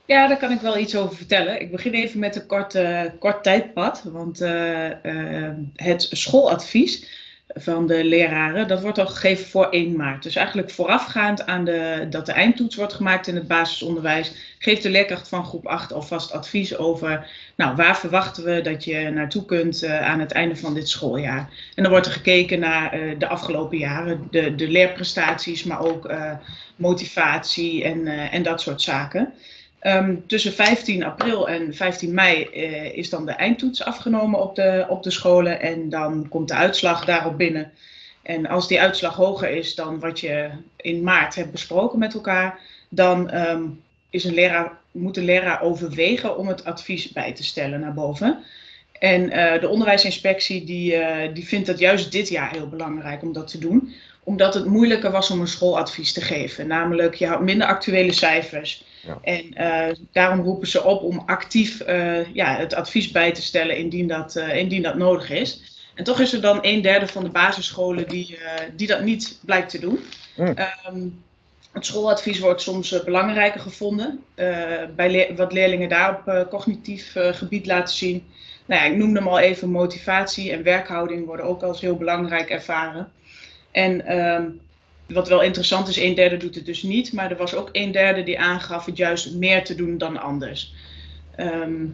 Ja, 0.04 0.28
daar 0.28 0.38
kan 0.38 0.50
ik 0.50 0.60
wel 0.60 0.78
iets 0.78 0.96
over 0.96 1.16
vertellen. 1.16 1.60
Ik 1.60 1.70
begin 1.70 1.92
even 1.92 2.18
met 2.18 2.36
een 2.36 2.46
kort, 2.46 2.74
eh, 2.74 3.02
kort 3.18 3.42
tijdpad. 3.42 4.02
Want 4.12 4.38
het 5.74 6.08
schooladvies 6.10 7.06
van 7.54 7.86
de 7.86 8.04
leraren, 8.04 8.68
dat 8.68 8.80
wordt 8.80 8.98
al 8.98 9.06
gegeven 9.06 9.46
voor 9.46 9.68
1 9.68 9.96
maart. 9.96 10.22
Dus 10.22 10.36
eigenlijk 10.36 10.70
voorafgaand 10.70 11.46
aan 11.46 11.64
de, 11.64 12.06
dat 12.10 12.26
de 12.26 12.32
eindtoets 12.32 12.76
wordt 12.76 12.92
gemaakt 12.92 13.26
in 13.26 13.34
het 13.34 13.46
basisonderwijs, 13.46 14.32
geeft 14.58 14.82
de 14.82 14.90
leerkracht 14.90 15.28
van 15.28 15.44
groep 15.44 15.66
8 15.66 15.92
alvast 15.92 16.32
advies 16.32 16.76
over, 16.76 17.30
nou, 17.56 17.76
waar 17.76 17.98
verwachten 17.98 18.44
we 18.44 18.60
dat 18.60 18.84
je 18.84 19.10
naartoe 19.10 19.44
kunt 19.44 19.82
eh, 19.82 20.08
aan 20.08 20.20
het 20.20 20.32
einde 20.32 20.56
van 20.56 20.74
dit 20.74 20.88
schooljaar. 20.88 21.50
En 21.74 21.82
dan 21.82 21.92
wordt 21.92 22.06
er 22.06 22.12
gekeken 22.12 22.58
naar 22.58 22.92
eh, 22.92 23.18
de 23.18 23.28
afgelopen 23.28 23.78
jaren, 23.78 24.28
de, 24.30 24.54
de 24.54 24.68
leerprestaties, 24.68 25.64
maar 25.64 25.80
ook 25.80 26.06
eh, 26.06 26.32
motivatie 26.76 27.84
en, 27.84 28.06
en 28.06 28.42
dat 28.42 28.60
soort 28.60 28.82
zaken. 28.82 29.32
Ehm, 29.80 30.16
tussen 30.26 30.52
15 30.52 31.04
april 31.04 31.48
en 31.48 31.74
15 31.74 32.14
mei 32.14 32.44
eh, 32.44 32.96
is 32.96 33.10
dan 33.10 33.26
de 33.26 33.32
eindtoets 33.32 33.84
afgenomen 33.84 34.40
op 34.40 34.54
de, 34.54 34.86
op 34.88 35.02
de 35.02 35.10
scholen 35.10 35.60
en 35.60 35.88
dan 35.88 36.28
komt 36.28 36.48
de 36.48 36.54
uitslag 36.54 37.04
daarop 37.04 37.38
binnen. 37.38 37.72
En 38.22 38.46
als 38.46 38.68
die 38.68 38.80
uitslag 38.80 39.14
hoger 39.14 39.50
is 39.50 39.74
dan 39.74 40.00
wat 40.00 40.20
je 40.20 40.50
in 40.76 41.02
maart 41.02 41.34
hebt 41.34 41.50
besproken 41.50 41.98
met 41.98 42.14
elkaar, 42.14 42.58
dan 42.88 43.30
ehm, 43.30 43.62
is 44.10 44.24
een 44.24 44.34
leraar, 44.34 44.78
moet 44.90 45.14
de 45.14 45.22
leraar 45.22 45.62
overwegen 45.62 46.38
om 46.38 46.48
het 46.48 46.64
advies 46.64 47.12
bij 47.12 47.32
te 47.32 47.44
stellen 47.44 47.80
naar 47.80 47.94
boven. 47.94 48.44
En 48.98 49.30
eh, 49.30 49.60
de 49.60 49.68
onderwijsinspectie 49.68 50.64
die, 50.64 50.94
eh, 50.94 51.34
die 51.34 51.46
vindt 51.46 51.66
dat 51.66 51.78
juist 51.78 52.12
dit 52.12 52.28
jaar 52.28 52.50
heel 52.50 52.68
belangrijk 52.68 53.22
om 53.22 53.32
dat 53.32 53.48
te 53.48 53.58
doen, 53.58 53.92
omdat 54.24 54.54
het 54.54 54.64
moeilijker 54.64 55.10
was 55.10 55.30
om 55.30 55.40
een 55.40 55.48
schooladvies 55.48 56.12
te 56.12 56.20
geven. 56.20 56.66
Namelijk, 56.66 57.14
je 57.14 57.26
had 57.26 57.40
minder 57.40 57.66
actuele 57.66 58.12
cijfers. 58.12 58.84
Ja. 59.06 59.18
En 59.22 59.52
eh, 59.54 59.96
daarom 60.12 60.40
roepen 60.40 60.68
ze 60.68 60.84
op 60.84 61.02
om 61.02 61.22
actief 61.26 61.80
eh, 61.80 62.34
ja, 62.34 62.56
het 62.56 62.74
advies 62.74 63.10
bij 63.10 63.32
te 63.32 63.42
stellen 63.42 63.76
indien 63.76 64.08
dat, 64.08 64.36
eh, 64.36 64.56
indien 64.56 64.82
dat 64.82 64.94
nodig 64.94 65.30
is. 65.30 65.62
En 65.94 66.04
toch 66.04 66.20
is 66.20 66.32
er 66.32 66.40
dan 66.40 66.58
een 66.62 66.82
derde 66.82 67.06
van 67.06 67.24
de 67.24 67.30
basisscholen 67.30 68.08
die, 68.08 68.38
die 68.76 68.86
dat 68.86 69.02
niet 69.02 69.38
blijkt 69.44 69.70
te 69.70 69.78
doen. 69.78 69.98
Mm. 70.36 70.46
Ehm, 70.46 71.08
het 71.72 71.86
schooladvies 71.86 72.38
wordt 72.38 72.62
soms 72.62 73.04
belangrijker 73.04 73.60
gevonden. 73.60 74.24
bij 74.96 75.32
wat 75.36 75.52
leerlingen 75.52 75.88
daar 75.88 76.22
op 76.26 76.48
cognitief 76.48 77.12
gebied 77.14 77.66
laten 77.66 77.96
zien. 77.96 78.24
Nou 78.66 78.82
ja, 78.82 78.88
ik 78.88 78.96
noemde 78.96 79.18
hem 79.18 79.28
al 79.28 79.38
even, 79.38 79.70
motivatie 79.70 80.52
en 80.52 80.62
werkhouding 80.62 81.26
worden 81.26 81.46
ook 81.46 81.62
als 81.62 81.80
heel 81.80 81.96
belangrijk 81.96 82.50
ervaren. 82.50 83.12
En 83.70 84.06
ehm, 84.06 84.48
wat 85.06 85.28
wel 85.28 85.42
interessant 85.42 85.88
is, 85.88 85.96
een 85.96 86.14
derde 86.14 86.36
doet 86.36 86.54
het 86.54 86.66
dus 86.66 86.82
niet, 86.82 87.12
maar 87.12 87.30
er 87.30 87.36
was 87.36 87.54
ook 87.54 87.68
een 87.72 87.92
derde 87.92 88.22
die 88.22 88.38
aangaf 88.38 88.84
het 88.84 88.96
juist 88.96 89.34
meer 89.34 89.64
te 89.64 89.74
doen 89.74 89.98
dan 89.98 90.20
anders. 90.20 90.74
Ehm, 91.36 91.84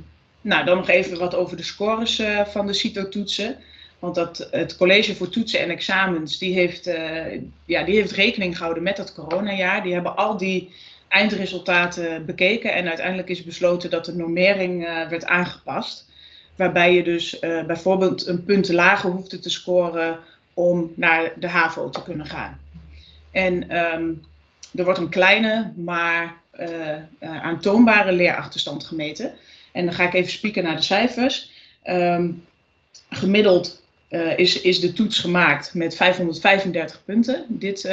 nou, 0.40 0.64
dan 0.64 0.76
nog 0.76 0.88
even 0.88 1.18
wat 1.18 1.34
over 1.34 1.56
de 1.56 1.62
scores 1.62 2.18
eh, 2.18 2.46
van 2.46 2.66
de 2.66 2.72
CITO-toetsen. 2.72 3.56
Want 3.98 4.14
dat, 4.14 4.48
het 4.50 4.76
college 4.76 5.14
voor 5.14 5.28
toetsen 5.28 5.60
en 5.60 5.70
examens, 5.70 6.38
die 6.38 6.54
heeft, 6.54 6.86
eh, 6.86 7.40
ja, 7.64 7.82
die 7.82 7.94
heeft 7.94 8.10
rekening 8.10 8.56
gehouden 8.56 8.82
met 8.82 8.96
dat 8.96 9.14
coronajaar. 9.14 9.82
Die 9.82 9.92
hebben 9.92 10.16
al 10.16 10.36
die 10.36 10.74
eindresultaten 11.08 12.26
bekeken 12.26 12.74
en 12.74 12.88
uiteindelijk 12.88 13.28
is 13.28 13.44
besloten 13.44 13.90
dat 13.90 14.04
de 14.04 14.14
normering 14.14 14.86
eh, 14.86 15.08
werd 15.08 15.24
aangepast. 15.24 16.04
Waarbij 16.56 16.94
je 16.94 17.02
dus 17.02 17.38
bijvoorbeeld 17.66 18.26
een 18.26 18.44
punt 18.44 18.68
lager 18.68 19.10
hoefde 19.10 19.38
te 19.38 19.50
scoren 19.50 20.18
om 20.56 20.92
naar 20.94 21.32
de 21.38 21.48
HAVO 21.48 21.90
te 21.90 22.02
kunnen 22.02 22.26
gaan. 22.26 22.60
En 23.30 23.68
ehm, 23.68 24.12
er 24.74 24.84
wordt 24.84 24.98
een 24.98 25.08
kleine, 25.08 25.72
maar 25.76 26.40
eh, 26.50 26.92
eh, 26.92 27.00
aantoonbare 27.18 28.12
leerachterstand 28.12 28.84
gemeten. 28.84 29.32
En 29.72 29.84
dan 29.84 29.94
ga 29.94 30.06
ik 30.06 30.14
even 30.14 30.30
spieken 30.30 30.64
naar 30.64 30.76
de 30.76 30.82
cijfers. 30.82 31.50
Ehm, 31.82 32.30
gemiddeld 33.10 33.82
eh, 34.08 34.38
is, 34.38 34.60
is 34.60 34.80
de 34.80 34.92
toets 34.92 35.18
gemaakt 35.18 35.74
met 35.74 35.96
535 35.96 37.04
punten 37.04 37.44
dit, 37.48 37.90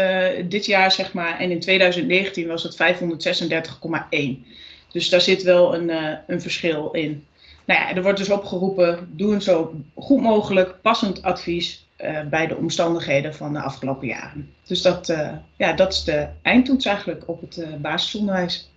dit 0.50 0.66
jaar, 0.66 0.92
zeg 0.92 1.14
maar. 1.14 1.40
En 1.40 1.52
in 1.52 1.60
2019 1.60 2.48
was 2.48 2.64
het 2.64 2.76
536,1. 2.76 4.46
Dus 4.92 5.10
daar 5.10 5.22
zit 5.22 5.44
wel 5.44 5.76
een, 5.76 5.90
een 6.28 6.42
verschil 6.42 6.92
in. 6.92 7.26
Nou 7.66 7.80
ja, 7.80 7.96
er 7.96 8.04
wordt 8.04 8.18
dus 8.18 8.30
opgeroepen, 8.30 9.10
doe 9.12 9.34
het 9.34 9.44
zo 9.44 9.74
goed 9.96 10.22
mogelijk, 10.22 10.82
passend 10.82 11.24
advies 11.24 11.83
eh, 11.96 12.22
bij 12.30 12.48
de 12.48 12.56
omstandigheden 12.56 13.36
van 13.36 13.54
de 13.54 13.62
afgelopen 13.62 14.08
jaren. 14.08 14.54
Dus 14.66 14.82
dat, 14.82 15.10
eh, 15.10 15.32
ja, 15.58 15.74
dat 15.74 15.94
is 15.94 16.04
de 16.04 16.28
eindtoets 16.42 16.86
eigenlijk 16.86 17.24
op 17.28 17.42
het 17.42 17.58
eh, 17.58 17.74
basisonderwijs. 17.74 18.72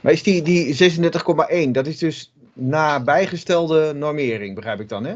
Maar 0.00 0.12
is 0.12 0.22
die, 0.22 0.42
die 0.42 0.74
36,1, 0.74 1.70
dat 1.72 1.86
is 1.86 1.98
dus 1.98 2.32
na 2.52 3.00
bijgestelde 3.00 3.92
normering, 3.94 4.54
begrijp 4.54 4.80
ik 4.80 4.88
dan, 4.88 5.04
hè? 5.04 5.14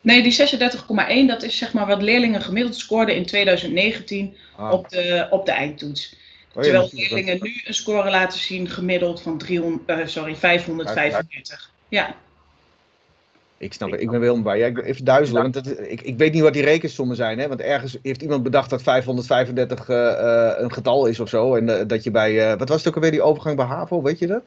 Nee, 0.00 0.22
die 0.22 0.32
36,1, 0.32 1.26
dat 1.26 1.42
is 1.42 1.56
zeg 1.56 1.72
maar 1.72 1.86
wat 1.86 2.02
leerlingen 2.02 2.40
gemiddeld 2.40 2.76
scoorden 2.76 3.16
in 3.16 3.26
2019 3.26 4.36
Ah, 4.56 4.72
op, 4.72 4.88
de, 4.88 5.26
op 5.30 5.46
de 5.46 5.52
eindtoets. 5.52 6.16
oh 6.54 6.62
Terwijl 6.62 6.82
natuurlijk. 6.82 7.10
leerlingen 7.10 7.38
nu 7.42 7.60
een 7.64 7.74
score 7.74 8.10
laten 8.10 8.38
zien 8.38 8.68
gemiddeld 8.68 9.22
van 9.22 9.38
300, 9.38 9.88
eh, 9.88 10.06
sorry, 10.06 10.36
545. 10.36 11.70
Ja, 11.88 12.14
Ik 13.60 13.72
snap 13.72 13.90
het, 13.90 14.00
ik 14.00 14.10
ben 14.10 14.20
wel 14.20 14.30
helemaal 14.32 14.52
bij. 14.52 14.72
Ben 14.72 14.84
even 14.84 15.04
duizelen, 15.04 15.42
want 15.42 15.54
het- 15.54 15.78
ik, 15.90 16.00
ik 16.02 16.18
weet 16.18 16.32
niet 16.32 16.42
wat 16.42 16.52
die 16.52 16.62
rekensommen 16.62 17.16
zijn. 17.16 17.38
Hè? 17.38 17.48
Want 17.48 17.60
ergens 17.60 17.96
heeft 18.02 18.22
iemand 18.22 18.42
bedacht 18.42 18.70
dat 18.70 18.82
535 18.82 19.88
eh, 19.88 20.12
eh, 20.12 20.54
een 20.62 20.72
getal 20.72 21.06
is 21.06 21.20
of 21.20 21.28
zo. 21.28 21.54
En 21.54 21.78
eh, 21.78 21.86
dat 21.86 22.04
je 22.04 22.10
bij, 22.10 22.50
eh, 22.52 22.58
wat 22.58 22.68
was 22.68 22.78
het 22.78 22.88
ook 22.88 22.94
alweer, 22.94 23.10
die 23.10 23.22
overgang 23.22 23.56
bij 23.56 23.64
HAVO, 23.66 24.02
weet 24.02 24.18
je 24.18 24.26
dat? 24.26 24.42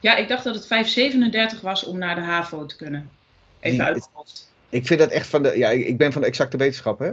ja 0.00 0.16
ik 0.16 0.28
dacht 0.28 0.44
dat 0.44 0.54
het 0.54 0.66
537 0.66 1.60
was 1.60 1.84
om 1.84 1.98
naar 1.98 2.14
de 2.14 2.20
HAVO 2.20 2.66
te 2.66 2.76
kunnen. 2.76 3.10
Even 3.60 3.78
Die- 3.78 3.86
uit. 3.86 4.08
Ik 4.68 4.86
vind 4.86 5.00
dat 5.00 5.10
echt 5.10 5.26
van 5.26 5.42
de, 5.42 5.58
ja, 5.58 5.68
ik 5.70 5.96
ben 5.98 6.12
van 6.12 6.20
de 6.22 6.26
exacte 6.28 6.56
wetenschap, 6.56 6.98
hè. 6.98 7.10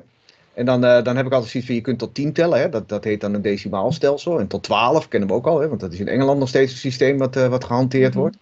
En 0.54 0.66
dan, 0.66 0.84
eh, 0.86 1.04
dan 1.04 1.16
heb 1.16 1.26
ik 1.26 1.32
altijd 1.32 1.52
zoiets 1.52 1.70
van, 1.70 1.78
je 1.80 1.84
kunt 1.86 2.00
tot 2.00 2.14
10 2.14 2.34
tellen, 2.34 2.60
hè. 2.60 2.70
Dat, 2.70 2.90
dat 2.90 3.04
heet 3.04 3.22
dan 3.22 3.34
een 3.34 3.42
decimaalstelsel. 3.42 4.40
En 4.40 4.48
tot 4.48 4.64
12 4.64 5.08
kennen 5.08 5.30
we 5.30 5.36
ook 5.36 5.48
al, 5.48 5.60
hè. 5.60 5.68
Want 5.68 5.80
dat 5.80 5.94
is 5.94 6.00
in 6.00 6.08
Engeland 6.08 6.40
nog 6.40 6.48
steeds 6.50 6.72
een 6.72 6.78
systeem 6.78 7.18
wat, 7.18 7.36
eh, 7.36 7.48
wat 7.48 7.64
gehanteerd 7.64 8.12
Mhm. 8.12 8.20
wordt. 8.20 8.38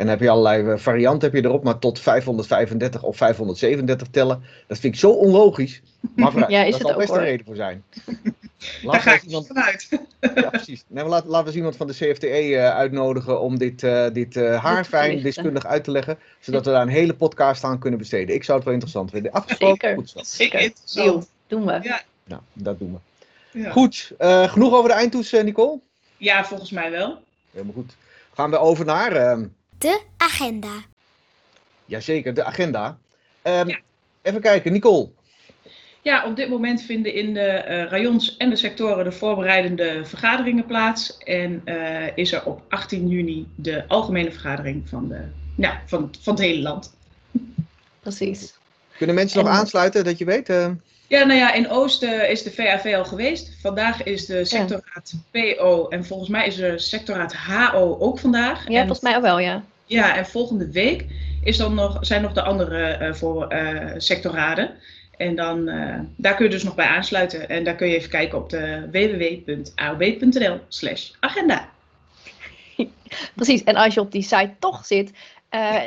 En 0.00 0.06
dan 0.06 0.14
heb 0.14 0.20
je 0.20 0.30
allerlei 0.30 0.70
eh, 0.70 0.78
varianten 0.78 1.30
heb 1.30 1.42
je 1.42 1.48
erop, 1.48 1.64
maar 1.64 1.78
tot 1.78 2.00
535 2.00 3.02
of 3.02 3.16
537 3.16 4.08
tellen, 4.10 4.42
dat 4.66 4.78
vind 4.78 4.94
ik 4.94 5.00
zo 5.00 5.10
onlogisch. 5.10 5.82
Maar 6.16 6.30
vooruit, 6.30 6.52
Ja, 6.56 6.62
is 6.62 6.70
daar 6.70 6.78
het 6.78 6.80
zal 6.80 6.90
ook, 6.90 6.98
best 6.98 7.12
een 7.12 7.24
reden 7.24 7.46
voor 7.46 7.56
zijn. 7.56 7.84
Daar 8.60 8.70
Laten 8.82 9.00
ga 9.00 9.14
ik 9.14 9.22
iemand, 9.22 9.46
vanuit. 9.46 9.88
ja, 10.34 10.50
precies. 10.50 10.84
Nee, 10.86 11.02
maar 11.02 11.12
laat, 11.12 11.24
laten 11.24 11.40
we 11.40 11.46
eens 11.46 11.56
iemand 11.56 11.76
van 11.76 11.86
de 11.86 11.92
CFTE 11.92 12.28
eh, 12.28 12.74
uitnodigen 12.74 13.40
om 13.40 13.58
dit, 13.58 13.82
eh, 13.82 14.06
dit 14.12 14.36
eh, 14.36 14.64
haarfijn 14.64 15.22
deskundig 15.22 15.66
uit 15.66 15.84
te 15.84 15.90
leggen, 15.90 16.18
zodat 16.40 16.64
we 16.64 16.70
daar 16.70 16.82
een 16.82 16.88
hele 16.88 17.14
podcast 17.14 17.64
aan 17.64 17.78
kunnen 17.78 17.98
besteden. 17.98 18.34
Ik 18.34 18.44
zou 18.44 18.56
het 18.56 18.64
wel 18.64 18.74
interessant 18.74 19.10
vinden. 19.10 19.32
Afgesproken, 19.32 19.88
Zeker. 19.88 19.94
goed. 19.94 20.26
Zeker 20.26 20.72
Deal, 20.94 21.24
doen 21.46 21.66
we. 21.66 21.78
Ja. 21.82 22.02
Nou, 22.24 22.40
dat 22.52 22.78
doen 22.78 22.92
we. 22.92 22.98
Ja. 23.60 23.70
Goed, 23.70 24.12
eh, 24.18 24.48
genoeg 24.48 24.72
over 24.74 24.88
de 24.88 24.96
eindtoets, 24.96 25.32
Nicole? 25.32 25.78
ja, 26.16 26.44
volgens 26.44 26.70
mij 26.70 26.90
wel. 26.90 27.22
Helemaal 27.50 27.74
goed. 27.74 27.96
Gaan 28.34 28.50
we 28.50 28.58
over 28.58 28.84
naar, 28.84 29.12
ehm, 29.12 29.46
De 29.80 30.00
agenda. 30.16 30.72
jazeker, 31.86 32.34
de 32.34 32.44
agenda. 32.44 32.98
Ehm, 33.42 33.68
Ja. 33.68 33.78
Even 34.22 34.40
kijken, 34.40 34.72
Nicole. 34.72 35.08
Ja, 36.02 36.26
op 36.26 36.36
dit 36.36 36.48
moment 36.48 36.82
vinden 36.82 37.14
in 37.14 37.34
de 37.34 37.40
eh, 37.40 37.84
rayons 37.84 38.36
en 38.36 38.50
de 38.50 38.56
sectoren 38.56 39.04
de 39.04 39.12
voorbereidende 39.12 40.04
vergaderingen 40.04 40.66
plaats. 40.66 41.18
En 41.18 41.62
eh, 41.64 42.06
is 42.16 42.32
er 42.32 42.44
op 42.44 42.62
18 42.68 43.08
juni 43.08 43.48
de 43.54 43.84
algemene 43.88 44.30
vergadering 44.30 44.88
van, 44.88 45.08
de, 45.08 45.20
ja, 45.56 45.82
van, 45.86 46.12
van 46.20 46.34
het 46.34 46.42
hele 46.42 46.62
land. 46.62 46.94
Precies. 48.00 48.54
Kunnen 48.96 49.16
mensen 49.16 49.38
nog 49.44 49.52
En- 49.52 49.58
aansluiten, 49.58 50.04
dat 50.04 50.18
je 50.18 50.24
weet? 50.24 50.48
eh? 50.48 50.68
Ja, 51.06 51.24
nou 51.24 51.38
ja, 51.38 51.52
in 51.52 51.68
Oost 51.70 52.02
eh, 52.02 52.30
is 52.30 52.42
de 52.42 52.50
VAV 52.52 52.94
al 52.96 53.04
geweest. 53.04 53.56
Vandaag 53.60 54.02
is 54.02 54.26
de 54.26 54.44
sectorraad 54.44 55.14
PO 55.30 55.88
en 55.88 56.04
volgens 56.04 56.28
mij 56.28 56.46
is 56.46 56.56
de 56.56 56.78
sectorraad 56.78 57.34
HO 57.36 57.96
ook 57.98 58.18
vandaag. 58.18 58.68
Ja, 58.68 58.74
en, 58.80 58.86
volgens 58.86 59.00
mij 59.00 59.16
ook 59.16 59.22
wel, 59.22 59.38
ja. 59.38 59.64
Ja, 59.90 60.16
en 60.16 60.26
volgende 60.26 60.70
week 60.70 61.06
is 61.42 61.56
dan 61.56 61.74
nog, 61.74 61.98
zijn 62.00 62.22
nog 62.22 62.32
de 62.32 62.42
andere 62.42 62.82
eh, 62.82 63.12
voor 63.12 63.46
eh, 63.46 63.94
sectorraden. 63.96 64.70
En 65.16 65.34
dan, 65.34 65.68
eh, 65.68 65.98
daar 66.16 66.34
kun 66.34 66.44
je 66.44 66.50
dus 66.50 66.62
nog 66.62 66.74
bij 66.74 66.86
aansluiten. 66.86 67.48
En 67.48 67.64
daar 67.64 67.74
kun 67.74 67.88
je 67.88 67.96
even 67.96 68.10
kijken 68.10 68.38
op 68.38 68.50
de 68.50 68.88
www.aob.nl 68.90 70.60
slash 70.68 71.10
agenda. 71.20 71.68
Precies. 73.34 73.64
En 73.64 73.76
als 73.76 73.94
je 73.94 74.00
op 74.00 74.12
die 74.12 74.22
site 74.22 74.54
toch 74.58 74.86
zit, 74.86 75.12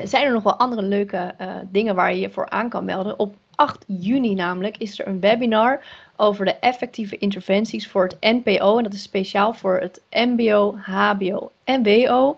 zijn 0.04 0.26
er 0.26 0.32
nog 0.32 0.44
wel 0.44 0.60
andere 0.60 0.82
leuke 0.82 1.36
dingen 1.72 1.96
waar 1.96 2.14
je 2.14 2.20
je 2.20 2.30
voor 2.30 2.50
aan 2.50 2.70
kan 2.70 2.86
melden. 2.86 3.20
Op 3.20 3.36
8 3.56 3.84
juni 3.88 4.34
namelijk 4.34 4.78
is 4.78 5.00
er 5.00 5.08
een 5.08 5.20
webinar 5.20 5.86
over 6.16 6.46
de 6.46 6.56
effectieve 6.56 7.18
interventies 7.18 7.88
voor 7.88 8.04
het 8.04 8.18
NPO. 8.20 8.78
En 8.78 8.84
dat 8.84 8.94
is 8.94 9.02
speciaal 9.02 9.54
voor 9.54 9.80
het 9.80 10.02
MBO, 10.10 10.76
HBO 10.78 11.52
en 11.64 11.84
WO. 11.84 12.38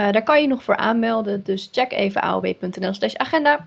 Eh, 0.00 0.12
daar 0.12 0.22
kan 0.22 0.40
je 0.40 0.48
nog 0.48 0.62
voor 0.62 0.76
aanmelden. 0.76 1.42
Dus 1.42 1.68
check 1.72 1.92
even 1.92 2.22
aob.nl 2.22 2.94
slash 2.94 3.14
agenda. 3.14 3.66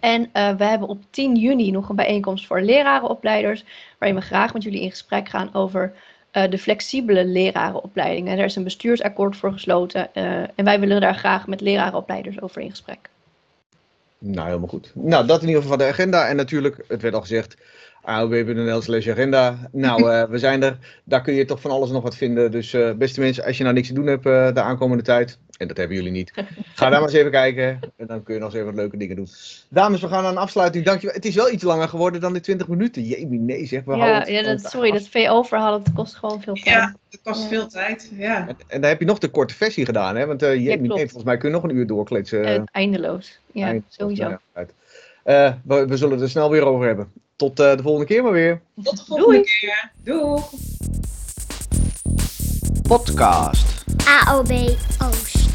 En 0.00 0.28
eh, 0.32 0.56
we 0.56 0.64
hebben 0.64 0.88
op 0.88 1.02
10 1.10 1.36
juni 1.36 1.70
nog 1.70 1.88
een 1.88 1.96
bijeenkomst 1.96 2.46
voor 2.46 2.60
lerarenopleiders. 2.60 3.64
Waarin 3.98 4.18
we 4.18 4.24
graag 4.24 4.52
met 4.52 4.62
jullie 4.62 4.80
in 4.80 4.90
gesprek 4.90 5.28
gaan 5.28 5.54
over 5.54 5.92
eh, 6.30 6.50
de 6.50 6.58
flexibele 6.58 7.24
lerarenopleidingen. 7.24 8.36
Daar 8.36 8.44
is 8.44 8.56
een 8.56 8.64
bestuursakkoord 8.64 9.36
voor 9.36 9.52
gesloten. 9.52 10.14
en 10.14 10.64
wij 10.64 10.80
willen 10.80 11.00
daar 11.00 11.14
graag 11.14 11.46
met 11.46 11.60
lerarenopleiders 11.60 12.40
over 12.40 12.62
in 12.62 12.70
gesprek. 12.70 13.08
Nou, 14.18 14.46
helemaal 14.46 14.68
goed. 14.68 14.92
Nou, 14.94 15.26
dat 15.26 15.42
in 15.42 15.46
ieder 15.46 15.62
geval 15.62 15.76
van 15.76 15.86
de 15.86 15.92
agenda. 15.92 16.28
En 16.28 16.36
natuurlijk, 16.36 16.84
het 16.88 17.02
werd 17.02 17.14
al 17.14 17.20
gezegd, 17.20 17.56
aob.nl 18.08 18.80
slash 18.82 19.08
agenda. 19.08 19.68
Nou, 19.72 20.10
eh, 20.12 20.24
we 20.24 20.38
zijn 20.38 20.62
er. 20.62 20.78
Daar 21.04 21.22
kun 21.22 21.34
je 21.34 21.44
toch 21.44 21.60
van 21.60 21.70
alles 21.70 21.90
nog 21.90 22.02
wat 22.02 22.16
vinden. 22.16 22.50
Dus 22.50 22.72
eh, 22.72 22.92
beste 22.92 23.20
mensen, 23.20 23.44
als 23.44 23.56
je 23.56 23.62
nou 23.62 23.74
niks 23.74 23.88
te 23.88 23.94
doen 23.94 24.06
hebt 24.06 24.26
eh, 24.26 24.52
de 24.54 24.60
aankomende 24.60 25.02
tijd, 25.02 25.38
en 25.58 25.68
dat 25.68 25.76
hebben 25.76 25.96
jullie 25.96 26.10
niet, 26.12 26.30
ga 26.74 26.88
daar 26.88 26.90
maar 26.90 27.02
eens 27.08 27.12
even 27.18 27.30
kijken. 27.30 27.78
En 27.96 28.06
dan 28.06 28.22
kun 28.22 28.34
je 28.34 28.40
nog 28.40 28.48
eens 28.48 28.56
even 28.58 28.66
wat 28.72 28.76
leuke 28.80 28.96
dingen 28.96 29.16
doen. 29.16 29.28
Dames, 29.68 30.00
we 30.00 30.08
gaan 30.08 30.22
naar 30.22 30.32
een 30.32 30.38
afsluiting. 30.38 30.84
Dankjewel. 30.84 31.14
Het 31.14 31.24
is 31.24 31.34
wel 31.34 31.50
iets 31.52 31.62
langer 31.62 31.88
geworden 31.88 32.20
dan 32.20 32.32
de 32.32 32.40
20 32.40 32.68
minuten. 32.68 33.02
Jee, 33.02 33.26
nee 33.26 33.66
zeg. 33.66 33.84
We 33.84 33.90
houden 33.92 34.14
Ja, 34.14 34.18
het 34.18 34.28
ja 34.28 34.42
dat, 34.42 34.70
sorry, 34.70 34.90
af. 34.90 34.98
dat 34.98 35.08
VO-verhaal 35.08 35.82
dat 35.82 35.92
kost 35.94 36.14
gewoon 36.14 36.42
veel 36.42 36.54
tijd. 36.54 36.66
Ja, 36.66 36.94
dat 37.10 37.20
kost 37.22 37.42
Ja. 37.42 37.48
veel 37.48 37.66
tijd. 37.68 38.10
Ja. 38.16 38.48
En, 38.48 38.56
en 38.66 38.80
daar 38.80 38.90
heb 38.90 39.00
je 39.00 39.06
nog 39.06 39.18
de 39.18 39.28
korte 39.28 39.54
versie 39.54 39.84
gedaan, 39.84 40.16
hè? 40.16 40.26
Want 40.26 40.42
eh 40.42 40.54
jee, 40.54 40.76
klopt. 40.76 40.94
nee, 40.94 41.04
volgens 41.04 41.24
mij 41.24 41.36
kun 41.36 41.48
je 41.48 41.54
nog 41.54 41.64
een 41.64 41.76
uur 41.76 41.86
doorkletsen. 41.86 42.64
Eindeloos. 42.72 43.38
Ja, 43.52 43.74
sowieso. 43.88 44.22
Nou 44.22 44.38
ja, 44.54 44.64
Eh, 45.28 45.52
we, 45.64 45.86
we 45.86 45.96
zullen 45.96 46.14
het 46.14 46.22
er 46.22 46.30
snel 46.30 46.50
weer 46.50 46.64
over 46.64 46.86
hebben. 46.86 47.12
Tot 47.36 47.60
eh, 47.60 47.76
de 47.76 47.82
volgende 47.82 48.06
keer 48.06 48.22
maar 48.22 48.32
weer. 48.32 48.60
Tot 48.82 48.96
de 48.96 49.04
volgende 49.04 49.32
Doei. 49.32 49.42
keer. 49.42 49.90
Doei. 50.02 50.42
Podcast. 52.82 53.84
AOB 54.26 54.50
Oost. 55.02 55.47